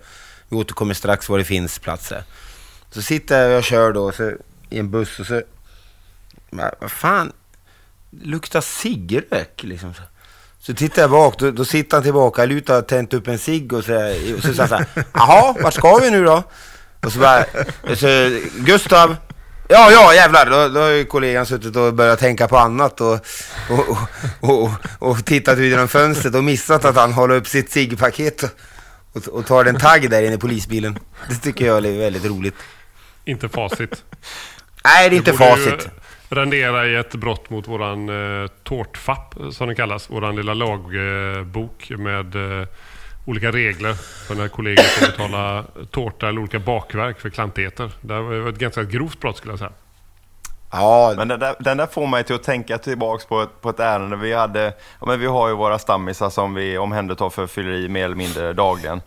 [0.49, 2.23] Vi återkommer strax var det finns platser.
[2.91, 4.31] Så sitter jag och kör då så,
[4.69, 5.41] i en buss och så...
[6.49, 7.31] Men, vad fan?
[8.09, 9.93] Det luktar ciggrök liksom.
[9.93, 10.01] Så.
[10.59, 13.73] Så tittar jag bak, då, då sitter han tillbaka, lutar och tänt upp en cigg
[13.73, 13.93] och så,
[14.35, 16.43] och så säger han så här, Jaha, vart ska vi nu då?
[17.03, 17.45] Och så bara,
[17.95, 19.15] så, Gustav,
[19.71, 23.13] Ja, ja jävlar, då, då har ju kollegan suttit och börjat tänka på annat och,
[23.69, 23.97] och, och,
[24.39, 28.49] och, och tittat ut genom fönstret och missat att han håller upp sitt ciggpaket och,
[29.13, 30.99] och, och tar en tagg där inne i polisbilen.
[31.29, 32.55] Det tycker jag är väldigt roligt.
[33.25, 34.03] Inte facit.
[34.83, 35.89] Nej, det är inte ju facit.
[36.29, 40.09] rendera i ett brott mot våran eh, tårtfapp, som den kallas.
[40.09, 42.67] Våran lilla lagbok med eh,
[43.25, 43.93] olika regler
[44.27, 47.91] för när kollegor får betala tårta eller olika bakverk för klantigheter.
[48.01, 49.71] Det var ett ganska grovt brott skulle jag säga.
[50.71, 53.69] Ja, Men den där, den där får mig till att tänka tillbaks på ett, på
[53.69, 54.73] ett ärende vi hade.
[54.99, 58.53] Ja, men vi har ju våra stammisar som vi omhändertar för fylleri mer eller mindre
[58.53, 59.01] dagligen.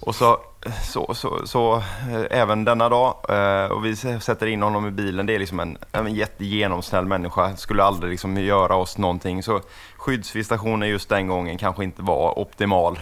[0.00, 0.40] Och så,
[0.82, 5.26] så, så, så eh, även denna dag, eh, och vi sätter in honom i bilen.
[5.26, 9.42] Det är liksom en, en jättegenomsnäll människa, skulle aldrig liksom göra oss någonting.
[9.42, 9.60] Så
[9.96, 12.98] skyddsvisitationen just den gången kanske inte var optimal.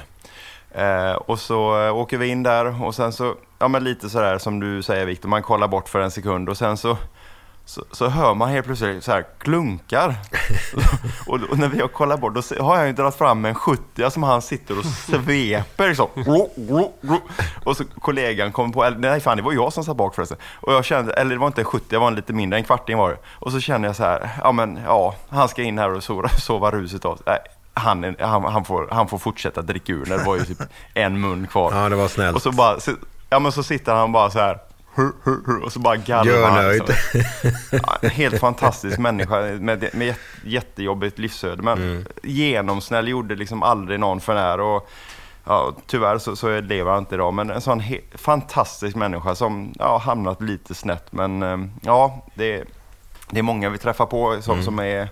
[0.70, 4.61] Eh, och så åker vi in där och sen så, ja men lite sådär som
[4.61, 6.96] du säger Viktor, man kollar bort för en sekund och sen så
[7.70, 10.14] så, så hör man helt plötsligt så här klunkar.
[11.26, 14.10] och, och när vi har kollat bort, då har jag ju dragit fram en 70
[14.10, 16.08] som han sitter och sveper liksom.
[17.64, 20.38] Och så kollegan kom på, nej fan det var jag som satt bak förresten.
[20.54, 22.64] Och jag kände, eller det var inte en 70, det var en lite mindre, en
[22.64, 23.18] kvarting var det.
[23.26, 26.28] Och så kände jag så här, ja men ja, han ska in här och sova,
[26.38, 27.24] sova ruset av sig.
[27.26, 27.38] Nej,
[27.74, 30.62] han, han, han, får, han får fortsätta dricka ur när det var ju typ
[30.94, 31.72] en mun kvar.
[31.74, 32.36] Ja, det var snällt.
[32.36, 32.92] Och så bara, så,
[33.30, 34.69] ja men så sitter han bara så här.
[35.64, 36.72] Och så bara garvar han.
[36.72, 36.95] Liksom.
[37.72, 39.61] Ja, en helt fantastisk människa med,
[39.93, 41.62] med jätte- jättejobbigt livsöde.
[41.62, 42.05] Men Mm.
[42.22, 44.61] genomsnäll gjorde liksom aldrig någon för när.
[44.61, 44.88] Och,
[45.45, 47.34] ja, tyvärr så, så lever han inte idag.
[47.34, 47.82] Men en sån
[48.14, 51.12] fantastisk människa som ja, hamnat lite snett.
[51.12, 52.64] Men eh, ja, det, är-
[53.30, 54.64] det är många vi träffar på som, Mm.
[54.64, 55.09] som är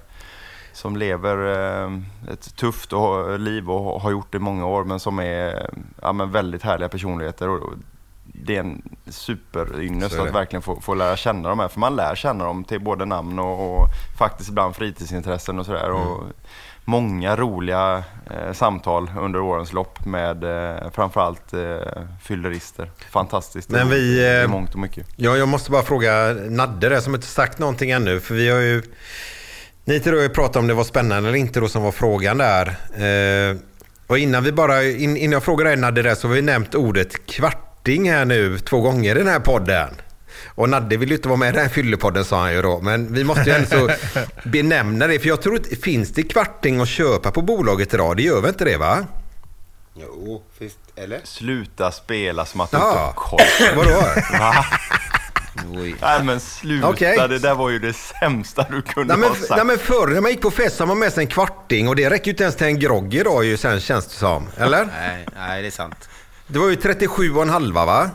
[0.73, 1.37] som lever
[1.85, 1.93] eh,
[2.33, 2.93] ett tufft
[3.39, 5.71] liv och har gjort det i många år men som är
[6.03, 7.49] ja, men väldigt härliga personligheter.
[7.49, 7.73] Och
[8.33, 8.83] det är en
[10.23, 11.69] är att verkligen få, få lära känna dem här.
[11.69, 13.87] För man lär känna dem till både namn och, och
[14.19, 15.85] faktiskt ibland fritidsintressen och sådär.
[15.85, 15.97] Mm.
[15.97, 16.25] Och
[16.85, 22.91] många roliga eh, samtal under årens lopp med eh, framförallt eh, fyllerister.
[23.11, 23.71] Fantastiskt.
[23.71, 25.07] Men vi, i eh, mångt och mycket.
[25.17, 28.21] Ja, jag måste bara fråga Nadde där som inte sagt någonting ännu.
[28.21, 28.83] För vi har ju...
[29.85, 32.39] Ni tre har ju pratat om det var spännande eller inte då som var frågan
[32.39, 32.67] där.
[32.95, 33.57] Eh,
[34.07, 36.75] och innan vi bara, in, innan jag frågar dig Nadde där så har vi nämnt
[36.75, 37.27] ordet
[37.85, 39.89] kvarting här nu två gånger i den här podden.
[40.55, 42.81] Och Nadde vill ju inte vara med i den här fyllepodden sa han ju då.
[42.81, 43.91] Men vi måste ju ändå så
[44.49, 45.19] benämna det.
[45.19, 48.17] För jag tror inte, finns det kvarting att köpa på bolaget idag?
[48.17, 49.07] Det gör väl inte det va?
[49.95, 50.79] Jo, visst.
[50.97, 51.21] Eller?
[51.25, 53.41] Sluta spela som att du inte Ja, har koll.
[53.77, 53.91] vadå?
[54.39, 54.65] Va?
[55.75, 55.95] Oj.
[56.03, 57.17] Nej men sluta, Okej.
[57.29, 59.51] det där var ju det sämsta du kunde Nej men, ha sagt.
[59.57, 61.89] nej men förr när man gick på fest så hade man med sig en kvarting
[61.89, 64.47] och det räcker ju inte ens till en grogg idag ju sen känns det som.
[64.57, 64.85] Eller?
[65.01, 66.09] Nej, nej, det är sant.
[66.49, 68.11] Det var ju 37 och en halva va?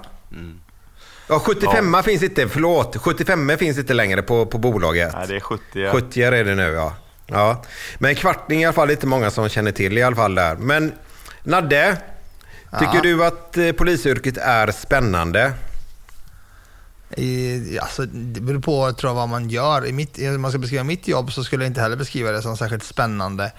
[1.27, 2.97] Ja 75 finns inte, förlåt.
[2.97, 5.13] 75 finns inte längre på, på bolaget.
[5.13, 5.63] Nej det är 70.
[5.73, 5.91] Ja.
[5.91, 6.93] 70 är det nu ja.
[7.27, 7.63] ja.
[7.97, 10.55] Men kvarting i alla fall inte många som känner till i alla fall där.
[10.55, 10.93] Men
[11.43, 11.97] Nadde,
[12.79, 13.01] tycker Ja.
[13.03, 15.53] du att eh, polisyrket är spännande?
[17.17, 19.85] I, alltså, det beror på tror jag, vad man gör.
[19.85, 22.41] I mitt, om man ska beskriva mitt jobb så skulle jag inte heller beskriva det
[22.41, 23.51] som särskilt spännande.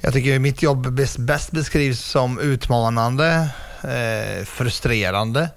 [0.00, 3.48] Jag tycker mitt jobb bäst, bäst beskrivs som utmanande,
[3.82, 5.50] eh, frustrerande,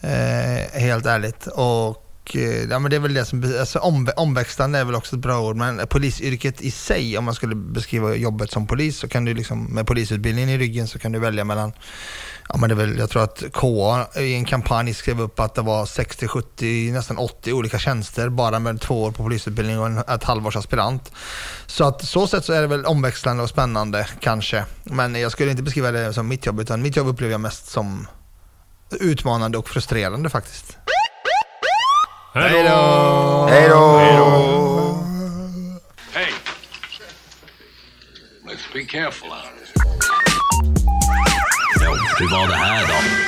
[0.00, 1.46] eh, helt ärligt.
[1.46, 5.16] Och Eh, ja, men det är väl det som, alltså, omvä- omväxlande är väl också
[5.16, 9.08] ett bra ord, men polisyrket i sig, om man skulle beskriva jobbet som polis, så
[9.08, 11.72] kan du liksom, med polisutbildningen i ryggen så kan du välja mellan
[12.48, 15.54] Ja, men det är väl, jag tror att KA i en kampanj skrev upp att
[15.54, 19.86] det var 60, 70, nästan 80 olika tjänster bara med två år på polisutbildning och
[19.86, 21.12] en, ett halvårs aspirant.
[21.66, 24.64] Så att så sätt så är det väl omväxlande och spännande kanske.
[24.84, 27.70] Men jag skulle inte beskriva det som mitt jobb utan mitt jobb upplever jag mest
[27.70, 28.06] som
[29.00, 30.76] utmanande och frustrerande faktiskt.
[32.34, 33.46] Hej då!
[33.50, 33.98] Hej då!
[36.12, 36.32] Hey,
[38.46, 39.66] let's be careful out here.
[41.80, 43.27] Ja, hur var det här då?